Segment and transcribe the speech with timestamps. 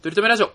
[0.00, 0.46] とりとめラジオ。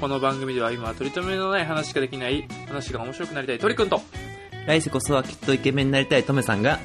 [0.00, 4.00] この番組では今、取り留めのない話しかできない、話が面白くなりたい鳥くんと、
[4.68, 6.78] 来世こそはきっとイケメンになりたいトメさんが、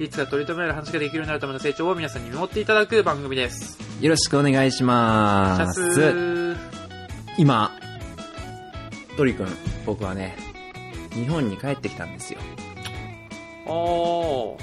[0.00, 3.78] いつか取り留められる話ができるようになるための成長を皆さんに見守っていただく番組です。
[4.00, 5.80] よろしくお願いしシャす。
[5.80, 6.56] ー。
[7.38, 7.70] 今、
[9.16, 9.46] トリ君、
[9.86, 10.36] 僕はね、
[11.12, 12.40] 日本に帰ってきたんですよ。
[13.66, 14.60] おー。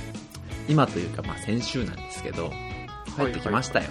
[0.67, 2.52] 今というか、まあ先週なんですけど、
[3.16, 3.90] 帰ってきましたよ。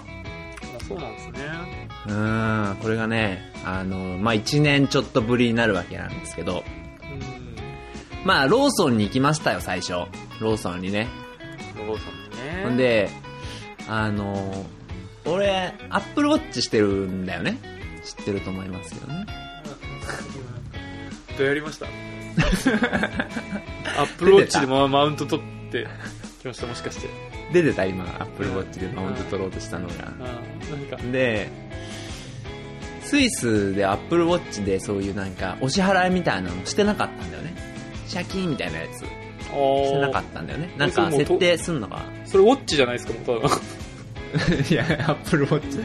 [0.78, 1.88] あそうなんですね。
[2.06, 6.64] うーん、これがね、あの、まあ1年ちょっとぶりになるわけなんですけど、
[7.02, 8.24] うん。
[8.24, 9.92] まあローソンに行きましたよ、最初。
[10.40, 11.08] ローソンにね。
[11.76, 12.64] ローソンにね。
[12.64, 13.10] ほんで、
[13.88, 14.66] あの、
[15.24, 17.58] 俺、アップルウォッチしてるんだよね。
[18.04, 19.26] 知ってると思いますけどね。
[21.38, 21.86] どうやりました
[23.96, 25.86] アップルウォッチでママウント取って
[26.40, 27.08] きました、もしかして。
[27.52, 29.94] 出てた今、アップルウォッチでマウント取ろうとしたのが。
[29.94, 30.12] ああ、
[30.70, 30.96] 何か。
[31.10, 31.48] で、
[33.02, 37.54] スイスでアップルウォッチでそういうなんか、お支払いみたいなのしてなかったんだよね。
[38.06, 38.98] シャキーンみたいなやつ。
[38.98, 40.70] してなかったんだよね。
[40.76, 42.02] なんか設定すんのが。
[42.26, 43.62] それウォッチじゃないですか、もうただの。
[44.70, 45.78] いや、アップルウォッチ。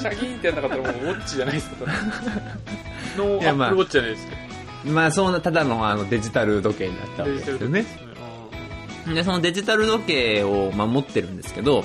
[0.00, 1.92] シャキーンってやんなかったらもうウォッチじゃないですか、ただ
[3.16, 3.24] の。
[3.26, 4.36] のアップルウォッチじゃないですか。
[4.86, 7.84] まあ、そんな、ただのあのデジタル時計になったわけですよね。
[9.12, 11.84] で、そのデジタル時計を、まあ、持ってるんですけど、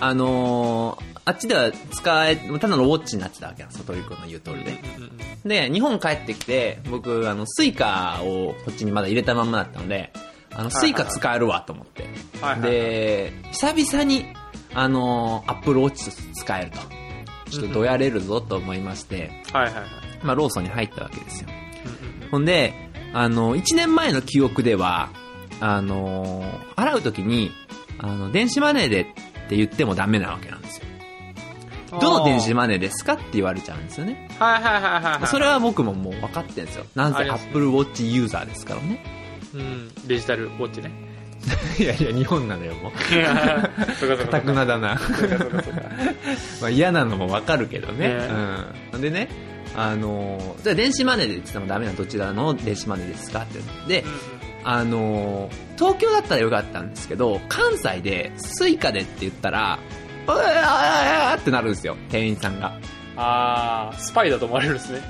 [0.00, 4.78] あのーあっちでは使え、ただのウォッチになってたわけなんですよ、トリ君の言う通りで。
[5.44, 10.12] で、日本帰ってきて、僕、あの、スイカをこっちにまだ入れたまんまだったので、
[10.58, 12.08] あの、スイカ使えるわと思って。
[12.62, 14.26] で、久々に、
[14.74, 16.78] あの、アップルウォッチ使えると。
[17.50, 19.30] ちょっとどやれるぞと思いまして。
[20.22, 21.48] まあ、ローソンに入ったわけですよ。
[22.30, 22.74] ほんで、
[23.12, 25.10] あの、1年前の記憶では、
[25.60, 26.42] あの、
[26.74, 27.50] 払うときに、
[27.98, 29.04] あの、電子マネーでっ
[29.48, 30.86] て言ってもダメなわけなんですよ。
[32.00, 34.28] どの電子マネーですかって言われちゃうんですよね。
[34.38, 35.26] はいはいはいはいはい。
[35.28, 36.84] それは僕ももう分かってんですよ。
[36.94, 39.25] なんせ Apple Watch ユーザーですからね。
[39.56, 40.90] うん、デジタルウォッチね。
[41.78, 42.92] いやいや、日本なのよ、もう。
[42.92, 44.98] かたくなだな。
[46.60, 48.08] まあ嫌なのも分かるけどね。
[48.08, 48.28] ね
[48.92, 49.00] うん。
[49.00, 49.28] でね、
[49.76, 52.54] あのー、じゃあ電子マネーで言っててもダメなどちらの？
[52.54, 53.40] 電子マネーですか？
[53.42, 53.60] って。
[53.86, 54.04] で、
[54.64, 59.78] あのー、東京だったらよかったんですけど、関西でスイカでって言ったら、
[60.26, 62.72] うわーってなるんですよ、店員さんが。
[63.16, 65.00] あー、スパイだと思われるんですね。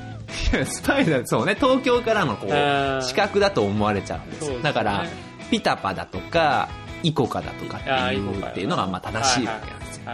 [0.67, 5.05] スパイダー、そうね、東京からのこう、視覚だと思われちゃうんですですねだから、
[5.51, 6.69] ピタパだとか、
[7.03, 10.05] イコカだとかっていうっていうのがまあ正しいわけなんですよ。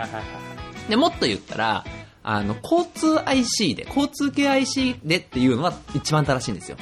[0.88, 1.84] で、もっと言ったら、
[2.24, 6.76] あの、交通 IC で、交通系 IC でっていうのは一番正しいんですよ。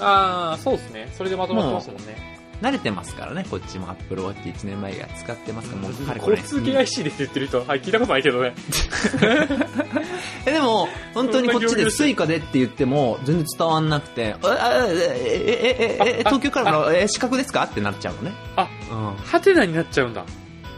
[0.00, 1.08] あー、そうですね。
[1.16, 2.35] それでまとまってますもんね。
[2.62, 8.54] 慣れてますからね、こっちも Apple Watch 1年前が使ってますから、もうかれこれ交通系 IC でって言ってる人、はい、聞いたことないけどね。
[10.46, 17.64] え、でも、本当にこっちでスイカでって言っても、全然伝わんなくて、え、え、え、え、え、え、東京からの、え、四角ですか？
[17.64, 18.32] ってなっちゃうのね。
[18.56, 19.16] あ、うん。
[19.24, 20.24] ハテナになっちゃうんだ。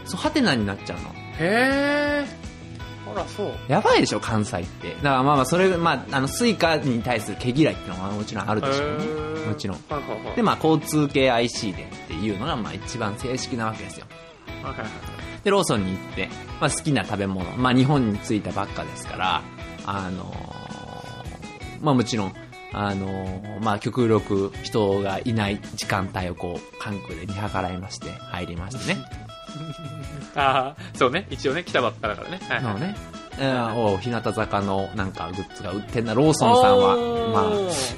[0.05, 1.13] そう、ハテナになっちゃうの。
[1.39, 2.38] へー。
[3.11, 3.53] あら、そう。
[3.67, 4.95] やばいでしょ、関西って。
[4.95, 9.45] だからまあまあ、それ、まあ、あの、スイカに対する毛嫌いっていうのはもちろんあるでしょうね。
[9.47, 9.77] もちろん。
[10.35, 14.05] で、まあ、交通系 IC でっていうのが、まあ、一番正式なわけですよ。
[15.43, 19.41] で、ローソンに行って、まあ、好きな食べ物、まあ、日本に着いたばっかですから、
[19.85, 22.33] あのーまあ、もちろん、
[22.73, 28.99] あのーまあ、極力人がいない時間帯をこう、関空で見計らいまして、入りましてね。
[30.35, 31.27] あー、そうね。
[31.29, 32.39] 一応ね、来たばっかだからね。
[32.47, 32.73] はいはい。
[32.73, 32.95] そうね。
[33.41, 36.97] えーお日向坂のなんかグッズが売ってんな、ローソンさんは、
[37.31, 37.51] まあ、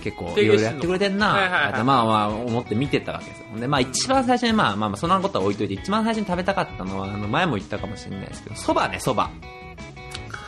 [0.03, 3.59] 結構いろいろやってくれてんな、はいはいはいまあまあ思って見てたわけですよ。
[3.59, 9.21] で、まあ一番最初に、まあまあまあそんなことは置いといて、一番最初に食べたかったのは、あの前も言ったかもしれないですけど、蕎麦ね、蕎麦。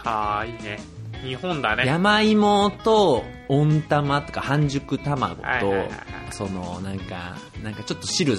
[0.04, 0.80] はー、いいね。
[1.24, 1.86] 日本だね。
[1.88, 5.90] 山芋と温玉とか半熟卵と、はいはいはいはい
[6.32, 8.36] そのなんか、なんかちょっと汁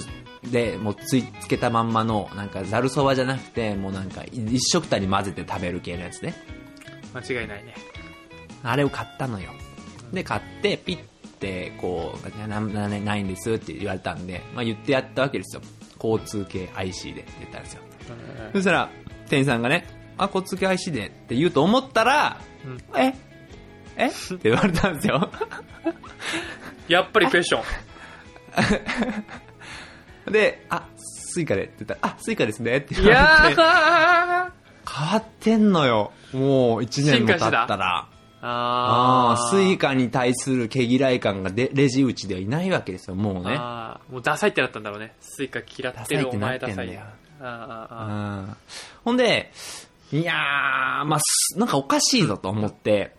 [0.51, 6.33] でもうついつけたまんまの、なんかざるそばじゃなくて、もうなんか一食たに混ぜて食べる系のやつね。
[7.13, 7.73] 間違いないね。
[8.63, 9.51] あれを買ったのよ。
[10.11, 10.97] で、買って、ピッ
[11.39, 15.61] て、こう、な、な、なないんですって言われたんで、まあ言ってやったわけですよ。
[16.03, 17.81] 交通系 IC でって言ったんですよ。
[18.53, 18.89] そしたら、
[19.29, 19.85] 店員さんがね、
[20.17, 23.13] あ、交通系 IC でって言うと思ったら、うんえ
[23.97, 24.07] え？
[24.07, 25.29] って言われたんですよ。
[26.87, 27.63] やっぱりクエスチョン。
[30.31, 34.51] で、あ、スイカでって言ったら、あ、スイカですねってい言われやて、ー
[34.91, 36.11] 変わってんのよ。
[36.33, 37.67] もう1年も経ったら。
[37.67, 38.07] あ
[38.47, 43.57] ああ、スイカに対する毛嫌い感がでレジ打ちではいないわけですよ、もうね。
[44.11, 45.15] もうダサいってなったんだろうね。
[45.19, 46.99] スイカ嫌ってるお前ダサい。
[49.03, 49.51] ほんで、
[50.11, 53.15] いやー、まあ、すなんかおかしいぞと思って、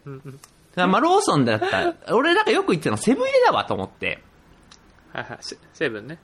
[0.76, 4.22] まあ、ローソンだったら、俺なんかよく言ってたのセブンイレだわと思って。
[5.12, 5.38] はいはい。
[5.40, 6.18] セセブンね。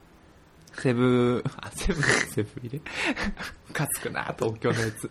[0.74, 2.78] セブン、あ、セブン、セブンイレ？
[3.68, 5.10] ムカつくな、東京のやつ。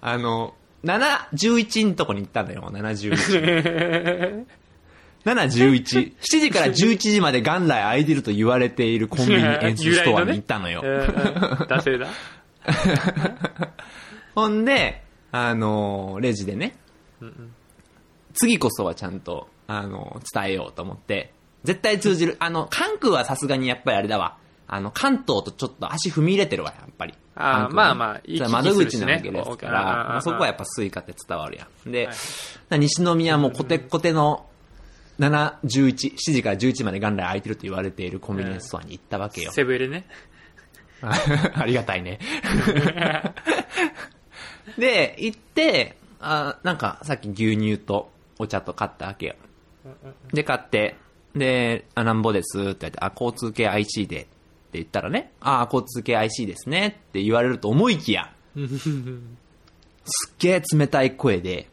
[0.00, 0.54] あの、
[0.84, 4.46] 7、11のとこに行ったんだよ、7、11。
[5.24, 6.14] 7、11。
[6.16, 10.82] 7時から11時まで元来開いてると言われているコンビニエンスストアに行ったのよ。
[10.84, 12.08] うんうんダセーだ。
[14.34, 15.02] ほんで、
[15.32, 16.76] あの、レジでね、
[17.20, 17.54] うんうん
[18.34, 21.32] 次こそはちゃんと、あの、伝えようと思って、
[21.64, 22.36] 絶対通じる。
[22.40, 24.36] あの、関空はさすがにやっぱりあれだわ。
[24.66, 27.14] あの、関東とちょっと足踏み入れてるわ、やっぱり。
[27.34, 31.90] あー関空ねまあまあいいそれは窓口なわけですから、そこはやっぱスイカって伝わるやん。
[31.90, 32.12] で、は
[32.76, 34.46] い西宮もコテッコテの
[35.18, 39.52] 7、11、7時から11時まで元来空いてると言われているコンビニエンスストアに行ったわけよ。
[39.52, 40.06] セブンね。
[41.02, 42.18] ありがたいね。
[44.76, 49.34] で、行って、あなんかさっき牛乳とお茶と買ったわけよ。
[50.32, 50.96] で、買って、
[51.34, 54.28] で、あ、なんぼですって言って、あ、交通系 IC でって
[54.72, 61.68] 言ったらね、あ、交通系 IC ですねって言われると思いきや、 すっげえ冷たい声で、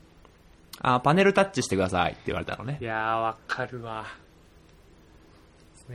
[0.81, 2.84] あ、パネルタッチしてくださいって言われたのねい。
[2.84, 4.06] やー、わかるわ。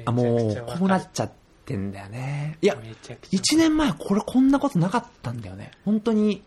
[0.05, 1.33] あ、もうこうなっちゃっ
[1.65, 2.59] てんだよね。
[2.63, 5.73] いや、めちゃくちゃ1年前これこんなことなかったんだよね。
[5.85, 6.43] 本当に、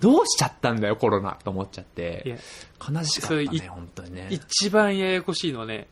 [0.00, 2.36] どうしちゃったんだよ、コロナと思っちゃっいてや。
[2.92, 4.28] 悲しかったね、本当にね。
[4.30, 5.88] 一番ややこしいのはね、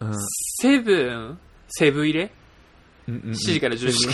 [0.00, 0.14] うん
[0.60, 1.38] セブン、
[1.68, 2.32] セブン入れ？
[3.08, 4.08] うんうんうん ?7 時から10時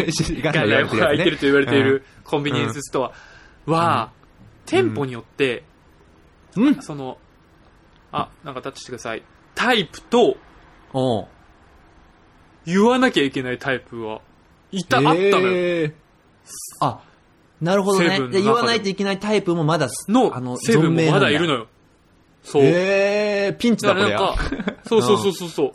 [0.00, 4.12] 7時からがやつね空いてると言われているコンビニエンスストアは、
[4.66, 5.64] 店舗によって、
[6.56, 6.66] うん。
[6.68, 6.82] うん。
[6.82, 7.18] その、
[8.10, 9.22] あ、なんかタッチしてください。
[9.54, 10.36] タイプと、
[12.66, 14.22] 言わなきゃいけないタイプは、
[14.72, 15.28] いた、あったのよ。
[15.30, 15.92] えー
[16.80, 17.00] あ、
[17.60, 18.20] なるほどね。
[18.32, 21.58] 言わないといけないタイプもまだ、の、あの、セブンもまだいるのよ。
[21.60, 21.66] よ。
[22.42, 22.62] そう。
[22.64, 24.18] えー、ピンチだ、なんや。
[24.18, 24.36] か、
[24.86, 25.72] そう そうそうそうそう。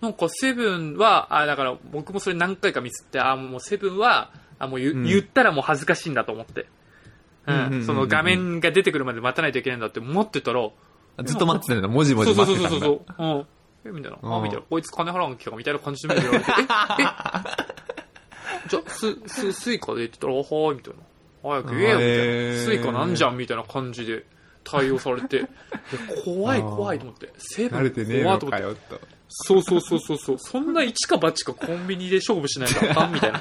[0.00, 6.66] なんかセブンは、あ、だから僕もそれ何回かミスって、あ、もうセブンは、あ、もう言,、うん言ったらもう恥ずかしいんだと思って。
[7.46, 7.84] ううんうんうんうんん。
[7.84, 10.68] その画面が出てくるまで待たないといけないんだって思ってたら、
[11.24, 11.88] ずっと待ってたんだ。
[11.88, 13.22] 文字文そう字待ってそうそうそうたんだ。
[13.24, 13.36] そう。
[13.36, 13.46] うん。
[13.86, 14.18] え、みたいな。
[14.22, 14.64] あ、うんみたいな。
[14.68, 16.64] こいつ金払わん気かみたいな感じで言われて、え、え、
[18.68, 21.00] じゃあ、す、す、スイカでって言ったら、あはーい、みたいな。
[21.42, 22.54] 早く言えよ、みたいへな。
[22.54, 24.24] ースイカなんじゃん、みたいな感じで
[24.64, 25.44] 対応されて、
[26.24, 27.30] 怖い怖いと思って。
[27.38, 29.14] セブン慣れてねえの怖いと思って。
[29.36, 30.38] そうそうそうそうそう。
[30.38, 33.40] そんな一か八かコンビニで勝負しないとあかんみたいな。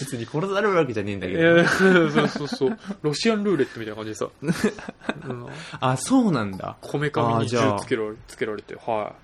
[0.00, 1.42] 別に殺されるわけじゃねえんだいけど。
[1.42, 2.78] やそうそうそう。
[3.02, 4.28] ロシアンルーレットみたいな感じでさ。
[4.42, 4.46] う
[5.32, 5.46] ん
[5.80, 6.76] あ、そうなんだ。
[6.80, 9.14] こめかみに銃つけられつけられて、は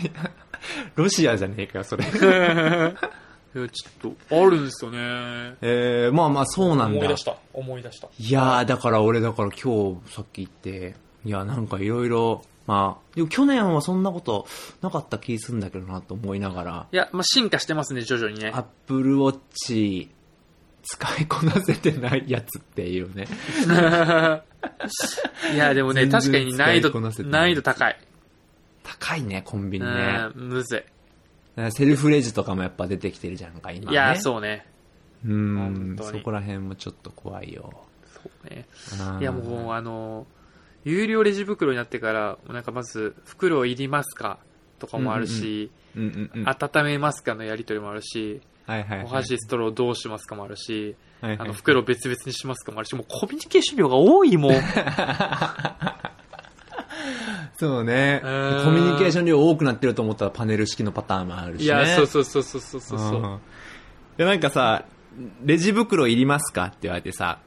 [0.94, 2.04] ロシアじゃねえかよ、それ。
[3.58, 3.62] い。
[3.62, 4.98] いや、ちょっと、あるんですよね。
[5.60, 7.16] えー、まあまあ、そうなんだ思い出。
[7.16, 7.36] した。
[7.52, 8.08] 思い出した。
[8.18, 14.46] いやー、だから俺、だから今日、さっき言って、いや、なんかいろいろ、まあ、でも去年はそんなこと
[14.82, 18.64] なかった気するんだけどなと思いながら、いや、まあ、進化してますね、徐々にねアッ。
[18.86, 20.10] プルウォッチ、
[20.82, 23.26] 使いこなせてないやつっていうね。
[25.54, 27.98] いや、でもね、確かに難易度難易度高い。
[28.82, 30.28] 高いね、コンビうニね。
[30.34, 30.84] ん、むず
[31.70, 33.86] セルフレジとかもやっぱ出てきてるじゃんか、今、い。
[33.86, 33.92] ね。
[33.92, 34.66] いや、そうね。
[35.24, 35.28] う。
[35.28, 37.84] うんそこら辺もちょっと怖いよ。
[38.14, 38.66] そうね。
[39.14, 40.26] うんいや、もう、あの、
[40.84, 44.38] 有料レジ袋になってから、なんかまず、袋いりますか？
[44.78, 45.70] とかもあるし。
[45.96, 49.06] 温めますかのやりとりもあるし、はいはい、はい。
[49.06, 54.54] お箸、ストローどうしますかもあるし、はいはいあの、袋別々にしますかもあるし、もうコミュニケーション量が多いもん。
[57.58, 58.20] そうね。
[58.22, 58.30] コう
[58.70, 61.64] んミュニケーション量多くなってると思ったらパネル式のパターンもあるしね。
[61.64, 62.98] いや、そうそうそうそうそうそう。
[62.98, 63.40] うん
[64.18, 64.84] いや、なんかさ、
[65.44, 67.40] レジ袋いりますかって言われてさ、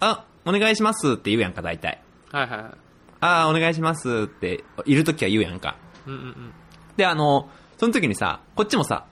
[0.00, 2.02] あ、お願いしますって言うやんか、大体。
[2.30, 2.72] はいはいはい。
[3.20, 5.76] あー、お願いしますって、いるときは言うやんか。
[6.06, 6.52] うんうんうん。
[6.96, 7.48] で、あの、
[7.78, 9.04] その時にさ、こっちもさ、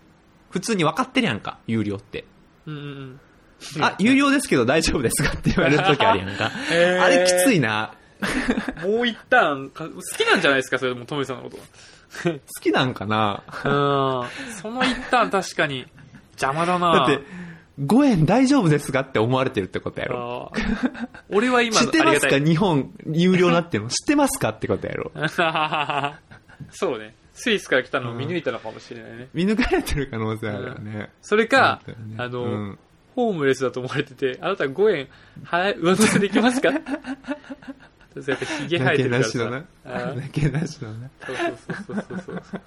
[0.51, 2.25] 普通に分かってるやんか、有料って。
[2.67, 2.83] うんうん
[3.77, 3.85] うん。
[3.85, 6.51] あ、有料ですけど大丈夫ですかって言われる時あるやんか。
[6.73, 7.93] へーあれきついな。
[8.87, 11.57] もう一旦、か好きなんじゃないですか、それでも、トミさんのこと。
[12.31, 13.43] 好きなんかな？
[13.65, 14.53] うん。
[14.61, 15.87] その一旦確かに、
[16.33, 17.23] 邪魔だなだって、
[17.81, 20.51] 5円大丈夫ですかって思われてるってことやろ。
[20.55, 22.39] あー俺は今の知ってますか？
[22.39, 25.13] 日本有料なってるの 知ってますかってことやろ。
[25.15, 27.15] がたいそうね。
[27.33, 29.29] スイスから来たのを見抜いたのかもしれないね。
[29.33, 31.09] 見抜かれてる可能性あるよね。
[31.23, 32.79] それかね、あの、うん
[33.17, 35.09] ホームレスだと思われてて、あなた5円
[35.45, 36.71] 払い、上乗せできますか？
[38.15, 39.39] そうやってヒゲ生えてるからさ。
[39.45, 41.11] なけなしだな。
[41.25, 42.23] そうそうそうそう。
[42.27, 42.61] そうそう。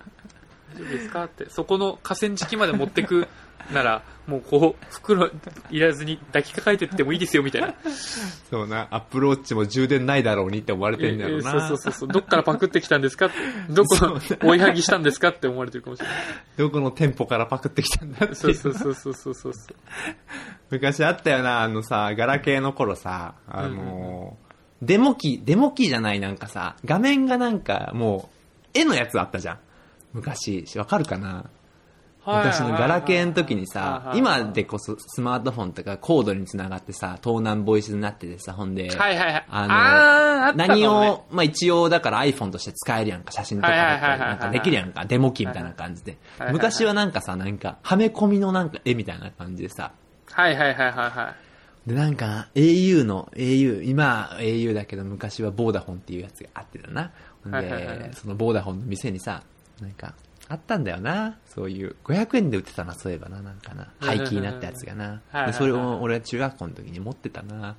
[0.74, 1.50] 大丈夫ですかって。
[1.50, 3.28] そこの河川敷まで持ってく
[3.72, 5.30] なら、もうこう、袋
[5.70, 7.76] いらずに抱きかかえてってもいいですよ、みたいな。
[8.50, 8.68] そう。
[8.68, 10.50] な、アップローチも充電ないだろう。
[10.50, 11.52] にって思われてんだろうな。
[11.52, 11.60] そう。
[11.60, 12.10] そうそうそう。
[12.10, 13.36] どっからパクってきたんですかって。
[13.70, 16.16] どこの追いはぎしたんですかって思われてるかもしれない。
[16.58, 18.36] どこの店舗からパクってきたんだって。
[18.36, 18.74] そうそう。
[18.74, 19.34] そうそうそう。
[19.34, 19.54] そう。
[20.72, 24.43] 昔あったよな、あのさ、ガラケーの頃さ、あのー
[24.86, 28.30] デモ機、デモ機じゃないなんかさ、画面がなんかも
[28.74, 29.60] う、絵のやつあったじゃん。
[30.13, 31.46] 昔、わかるかな？
[32.25, 39.46] 昔のガラケーの時にさ、今でこそスマートフォンとかコードにつながってさ、盗難ボイスになっててさ、ほんで、はいはいはい。
[39.50, 40.68] あのね。
[40.68, 46.18] 何を、まあ一応だから iPhone として使えるやんか、写真とかなんかできるやんか、デモ機みたいな感じで。
[46.52, 49.92] 昔はなんかさ、なんか、はめ込みのなんか絵みたいな感じでさ、
[50.32, 51.52] はいはいはいはいはい。
[51.86, 57.12] で、なんか、au の、au、今は au だけど昔はボーダフォンっていうやつがあってたな。
[57.44, 59.44] ほんはいはいはいで、そのボーダフォンの店にさ、
[59.82, 60.13] なんか、
[60.48, 61.38] あったんだよな。
[61.46, 63.92] そういう、500円で売ってたな、そういえばな、なんかな。
[64.00, 65.22] 廃棄になったやつがな。
[65.46, 67.75] で、それを俺は中学校の時に持ってたな。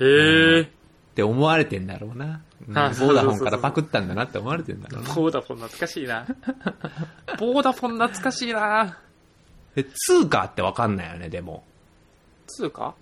[0.00, 0.62] へえ。
[0.62, 0.66] っ
[1.14, 2.40] て思われてんだろうな。
[2.66, 5.14] うんボあそうそうそうそうーダフォンからパクったんだなって思われてんだろうな。
[5.14, 6.26] ボーダフォン懐かしいな。
[7.38, 8.98] ボーダフォン懐かしいな。
[9.76, 11.64] え、通貨ってわかんないよね、でも。
[12.46, 12.94] 通貨？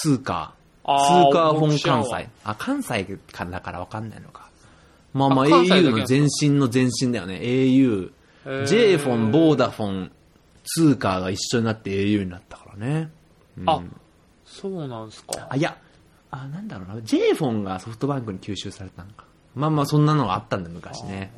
[0.00, 0.54] 通貨。
[0.84, 2.28] 通貨本関西。
[2.44, 4.48] あ、関西からだからわかんないのか。
[5.12, 7.38] まあまあ au の前身の前身だよね。
[7.42, 8.10] au。
[8.66, 10.12] j フォン、ボーダフォン、
[10.64, 13.10] 通貨が一緒になって au になったからね。
[13.58, 13.82] うんあ、
[14.44, 15.46] そうなんすか。
[15.50, 15.76] あ、いや、
[16.30, 17.02] あ、なんだろうな。
[17.02, 19.26] j フォンがソフトバンクに吸収されたのか。
[19.54, 21.30] まあまあそんなのがあったんだ、昔ね。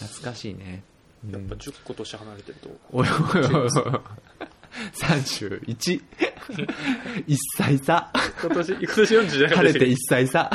[0.00, 0.82] 懐かしいね。
[0.84, 0.90] うん
[1.32, 2.70] やっぱ10個年離れてると。
[2.92, 3.70] おいおいおい。
[4.92, 6.02] 31。
[7.26, 8.10] 1歳差。
[8.42, 10.50] 今年、今年40じゃなかった晴れて1歳差。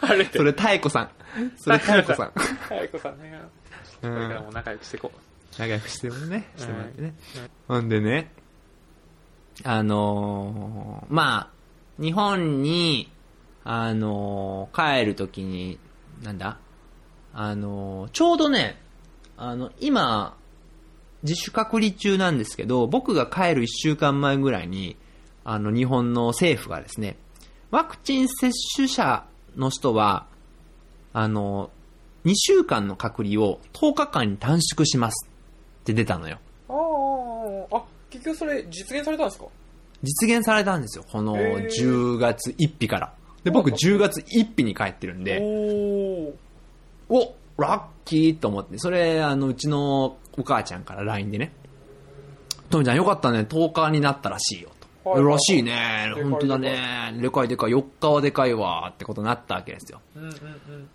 [0.00, 0.38] 晴れて。
[0.38, 1.10] それ、太子さん。
[1.56, 2.74] それ、太子さん。
[2.74, 3.40] はい、こさんね。
[4.00, 5.10] これからも仲良くしていこ
[5.58, 7.14] 仲良くしてもね、してもらってね
[7.68, 7.76] うん。
[7.76, 8.30] ほんでね、
[9.64, 11.50] あのーま
[11.98, 13.10] あ、日本に、
[13.64, 15.78] あのー帰るときに、
[16.22, 16.58] なんだ？
[17.34, 18.80] あのーちょうどね、
[19.36, 20.36] あの、今、
[21.22, 24.96] 自主隔離中なんですけど、僕が帰る1週間前ぐらいに、
[25.44, 27.16] あの、日本の政府がですね、
[27.70, 29.24] ワクチン接種者
[29.56, 30.26] の人は、
[31.12, 31.70] あの、
[32.24, 36.38] 2週間の隔離を10日間に短縮しますって出たのよ。
[36.68, 36.72] う。
[36.72, 39.46] ああ、あ、結局それ実現されたんですか？
[40.02, 41.04] 実現されたんですよ。
[41.10, 43.12] このへー10月1日から。
[43.42, 45.40] で、僕10月1日に帰ってるんで。
[47.08, 51.52] おラッキーと思って、それ、あの、うちのお母ちゃんから LINE でね、
[52.70, 54.70] トミちゃんよかったね、10日になったらしいよ
[55.04, 55.10] と。
[55.10, 60.00] はいはいらしいね、本当だね、でかいでかい、4日はでかいわ、ってことになったわけですよ。
[60.16, 60.88] うんうんうん。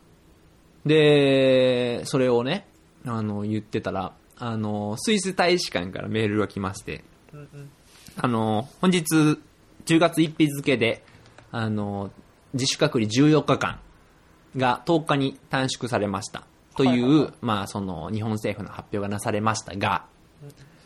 [0.86, 2.68] で、それをね、
[3.06, 7.70] あの、言ってたら、あの、スイス大使館からメールが来まして、うんうん。
[8.18, 9.04] あの、本日、
[9.86, 11.04] 10月1日付で、
[11.52, 12.12] あの、
[12.54, 13.80] 自主隔離14日間
[14.58, 16.46] が10日に短縮されました。
[16.76, 20.06] という、はいはいはいまあ、その、日本政府の発表がなされましたが、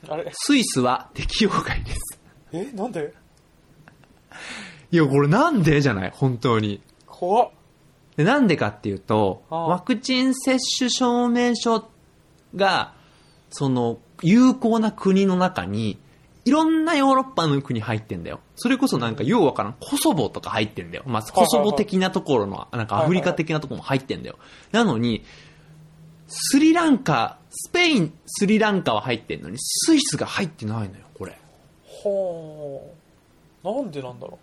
[0.09, 0.29] あれ？
[0.33, 2.19] スイスは適用外です。
[2.51, 3.13] え、なんで？
[4.91, 5.81] いや、これなんで？
[5.81, 6.11] じゃない？
[6.13, 6.81] 本当に。
[7.05, 7.49] 怖っ。
[8.15, 11.89] でなんでかっていうと、ああワクチン接種証明書
[12.55, 12.93] が、
[13.49, 15.99] その、有効な国の中に、
[16.45, 18.39] いろんなヨーロッパの国入ってんだよ。
[18.55, 21.03] それこそなんか、ようわからん、コソボとか入ってんだよ。
[21.05, 24.37] まあ、コソボ的なところの、なんかアフリカ的なところも入ってんだよ。
[24.71, 25.23] なのに、
[26.27, 31.31] スリランカ、スペイン、スリランカは入ってんのに、スイスが入ってないのよ、これ。
[32.03, 32.81] は
[33.63, 33.69] あ。
[33.69, 34.37] なんでなんだろ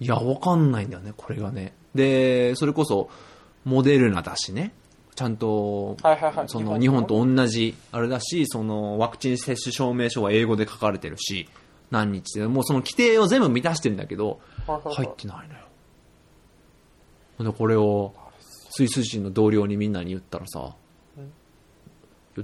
[0.00, 1.74] いや、わかんないんだよね、これがね。
[1.94, 3.10] で、それこそ、
[3.64, 4.72] モデルナだしね。
[5.14, 11.48] ちゃんと、はいはいはいその、日日本本とと同じ、あれだし、その、ワクチン接種証明書は英語で書かれてるし、
[11.90, 14.40] 何日で、もうその規定を全部満たしてるんだけど。
[14.66, 15.54] 入ってないの
[17.44, 17.52] よ。
[17.52, 18.14] で、これを、
[18.70, 20.74] スイス人の同僚にみんなに言ったらさ、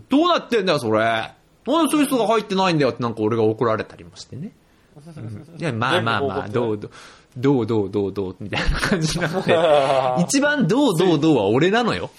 [0.09, 0.99] どうなってんだよ、それ。
[1.01, 4.53] なんでスイスが入ってないんだよってなんか俺が怒られたりもしてね。
[4.97, 5.01] う
[5.57, 6.91] んいや、まあまあまあ、どうどう、
[7.37, 9.57] どうどうどうどうみたいな感じになって、
[10.23, 12.11] 一番どうどうどうは俺なのよ。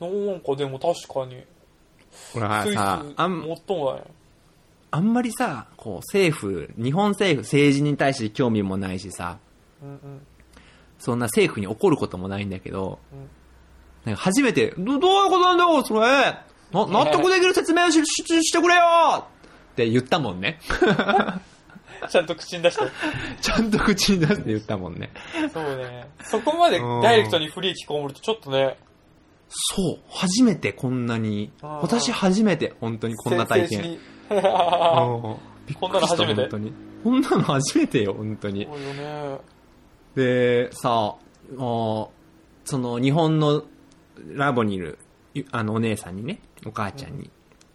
[0.00, 1.42] もう、なんかでも確かに、
[2.32, 4.04] ほらスイス、さ、あん、もっともだね。
[4.92, 9.38] あんまりさ、こう、政府、日本政府、政治に対して興味もないしさ、
[9.82, 10.26] うんうん。
[11.00, 13.28] そんな政府に怒ることもないんだけど、うん
[14.04, 18.82] なんか初めて、どどういうことなんだよ、それな納得できる説明をしししてくれよ
[19.18, 19.24] っ
[19.76, 20.58] て言ったもんね。
[22.08, 22.84] ちゃんと口に出して。
[23.42, 25.10] ちゃんと口に出して言ったもんね。
[25.52, 26.08] そうね。
[26.22, 28.78] そこまでダイレクトに不利益被るとちょっとね、
[29.50, 29.98] そう。
[30.08, 33.82] 初めてこんなに、私初めて本当にこんな体験。
[33.82, 33.98] 先生に
[34.30, 36.40] うんびっくりしたこんなの初めて？
[36.40, 36.72] 本当に。
[37.04, 38.68] こんなの初めてよ、本当に。
[40.14, 41.16] で、さ、
[41.56, 43.64] その日本の
[44.28, 44.98] ラボにいる、
[45.34, 47.30] ゆあのお姉さんにね、お母ちゃんに。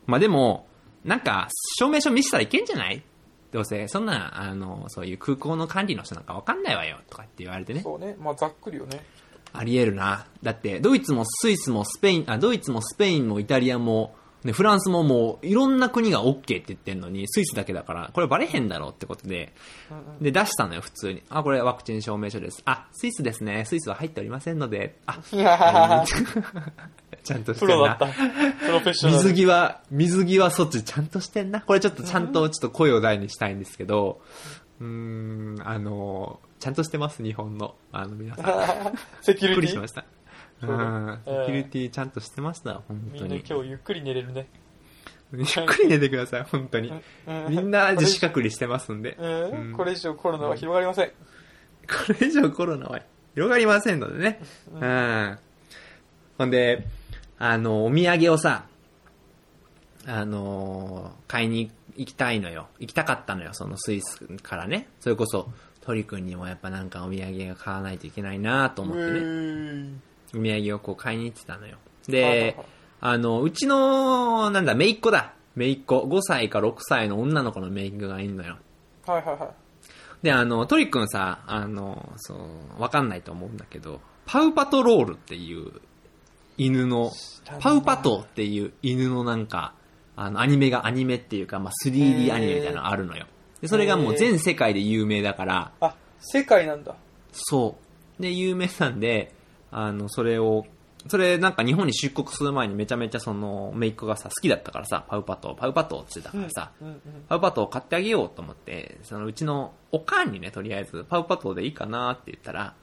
[0.05, 0.67] まあでも、
[1.03, 1.47] なんか、
[1.79, 3.03] 証明書見せたらいけんじゃない？
[3.51, 7.81] どうせ、そんな、あの、そういう空港の管理の人なんかわかんないわよ、とかって言われてね。
[7.81, 8.15] そうね。
[8.19, 9.03] まあざっくりよね。
[9.53, 10.25] ありえるな。
[10.43, 14.15] だって、ドイツもスイスもスペイン、あ、ドイツもスペインもイタリアも、
[14.45, 19.53] ね、フランスももう、いろんな国が OK って言ってんのに、スイスだけだから、これバレへんだろうってことで、
[20.21, 21.23] で、出したのよ、普通に。
[21.29, 22.61] あ、これワクチン証明書です。
[22.65, 23.65] あ、スイスですね。
[23.65, 25.17] スイスは入っておりませんので、あ、
[27.23, 27.97] ちゃんとしてんな。
[29.03, 31.61] 水際、水際措置ちゃんとしてんな。
[31.61, 34.21] これちょっとちゃんとちょっと声を大にしたいんですけど、
[34.79, 37.73] うーん、あの、ちゃんとしてます、日本の。
[37.91, 38.45] あの、皆さん。
[39.25, 39.47] セキュリティ？
[39.47, 39.87] びっくりしま。
[39.87, 40.05] した。
[40.61, 43.43] うん、セキュリティちゃんとしてました、本みんな当に。
[43.47, 44.47] 今日ゆっくり寝れるね。
[45.33, 46.91] ゆっくり寝てください、本当に。
[47.49, 49.17] みんな自主隔離してますんで。
[49.75, 51.07] これ以上コロナは広がりません。
[51.87, 53.01] これ以上コロナは
[53.33, 54.41] 広がりませんのでね。
[54.73, 55.37] うん。
[56.37, 56.87] ほんで、
[57.37, 58.65] あの、お土産をさ、
[60.07, 62.67] あのー買いに行きたいのよ。
[62.79, 64.87] 行きたかったのよ、そのスイスからね。
[64.99, 65.49] それこそ、
[65.81, 69.89] 鳥くんにもやっぱなんかお土産が買わないといけないなと思ってね。
[70.41, 71.77] 土産をこう買いに行ってたのよ。
[72.07, 72.65] ではい、
[73.01, 75.33] あの、うちの、なんだ、姪っ子だ。
[75.55, 76.01] 姪っ子。
[76.01, 78.57] 5歳か6歳の女の子の姪っ子がいるのよ。
[79.05, 79.49] はいはいはい。
[80.25, 85.71] で、あの、トリくんさ、あの、そう、わかんないと思うんだけど、パウパトロールっていう
[86.57, 87.11] 犬の、
[87.59, 89.73] パウパトっていう犬のなんか、
[90.15, 93.27] あの、アニメが、アニメっていうか、まあ、3D アニメみたいなのあるのよ。
[93.61, 96.95] で、それがもう全世界で有名だから、あ、世界なんだ。
[97.31, 97.77] そ
[98.19, 98.21] う。
[98.21, 99.34] で、有名なんで、
[99.77, 100.65] あの、それを、
[101.09, 107.01] それなんか日本に出国する前にめちゃめちゃその、メイクがさ、好きだったからさ、パウパト、パウパトって言ってたからさ、うんうん。
[107.27, 112.73] パウパトを買ってあげようと思って、そのうちのおかんにね、とりあえず、パウパトでいいかなって言ったら、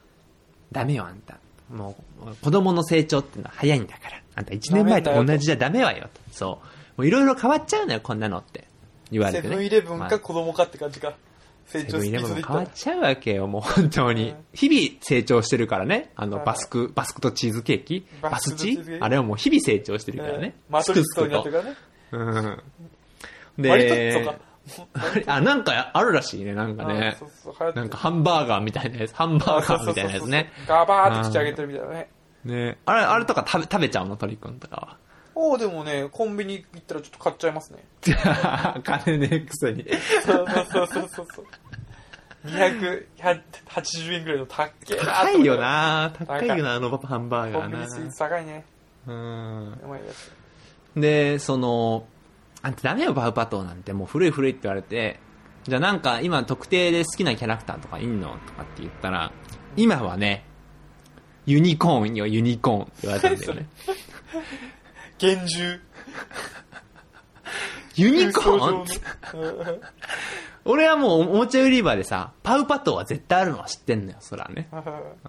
[0.71, 1.39] ダメよ、あんた。
[1.71, 4.21] もう、子供の成長っていうのは早いんだから。
[4.35, 6.21] あんた1年前と同じじゃダメわよ、と。
[6.31, 6.47] そ
[6.97, 7.01] う。
[7.01, 8.69] もういろいろ変わっちゃうのよ、こんなのって。
[9.11, 9.49] 言われてね。
[9.49, 11.15] セブンイレブンまあか子供かって感じか。
[11.67, 14.37] 成長スピセブンイレブンードでも変わっちゃうわけよ、もう本当にうん。
[14.53, 16.13] 日々成長してるからね。
[16.17, 20.55] あの、はいバスク、バスクとチーズケーキババススチあれはもう日々成長してるからね。
[20.69, 22.59] マトリックスすくすくになってるからね。
[23.57, 23.63] うん。
[23.63, 24.43] で。
[25.27, 27.17] あ、なんかあるらしいね、なんかね
[27.75, 30.53] なんかハンバーガーみたいなやつ、ハンバーガーみたいなやつね。
[30.69, 32.09] ガバーって口上げてるみたいなね。
[32.45, 34.99] ねあれ、あれとか食べ、食べちゃうの、鳥くんとか
[35.35, 37.85] おおでもね、コンビニ行ったらちょっと買っちゃいますね。
[38.15, 38.81] は。
[38.85, 39.87] 金ねえくせに。
[40.25, 41.47] そうそうそうそうそう。
[42.45, 45.57] 280円ぐらいの高っけえな高いよ。
[45.57, 48.65] な高いよな、あのハンバーガーコンビニ高いね。
[49.07, 49.73] うん。
[49.73, 50.33] うまいやつ。
[51.01, 52.07] で、その、
[52.63, 55.21] あんたダメよ、バウパトーなんて、もう古い古いって言われて、
[55.65, 59.33] じゃあなんか今特定で好きなキャラクターとかいんのとかって言ったら、
[59.77, 60.45] 今はね、
[61.47, 63.67] ユニコーンよ、ユニコーンって言われたんだよね。
[65.23, 65.79] 厳重。
[67.95, 69.81] ユニコ空ーン？
[70.65, 74.69] 俺はもうおもちゃ売り場でさ、パウパトーは絶対あるのは知ってんのよ、そらね。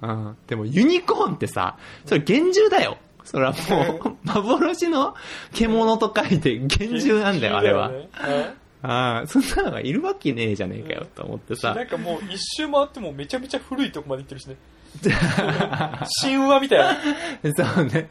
[0.02, 0.38] うんうん。
[0.48, 2.98] でもユニコーンってさ、それ厳重だよ。
[3.24, 5.16] それはもう、 幻の
[5.54, 7.92] 獣と書いて厳重なんだよ、あれは。
[8.82, 11.84] ああ、そんなのがいるわけねえじゃねえかよ、と思ってうんさな。
[11.84, 14.56] んかもう一周回ってもめちゃめちゃ古いとこまで行ってるしね。
[16.22, 17.66] 神話みたいな。
[17.76, 18.08] そうね。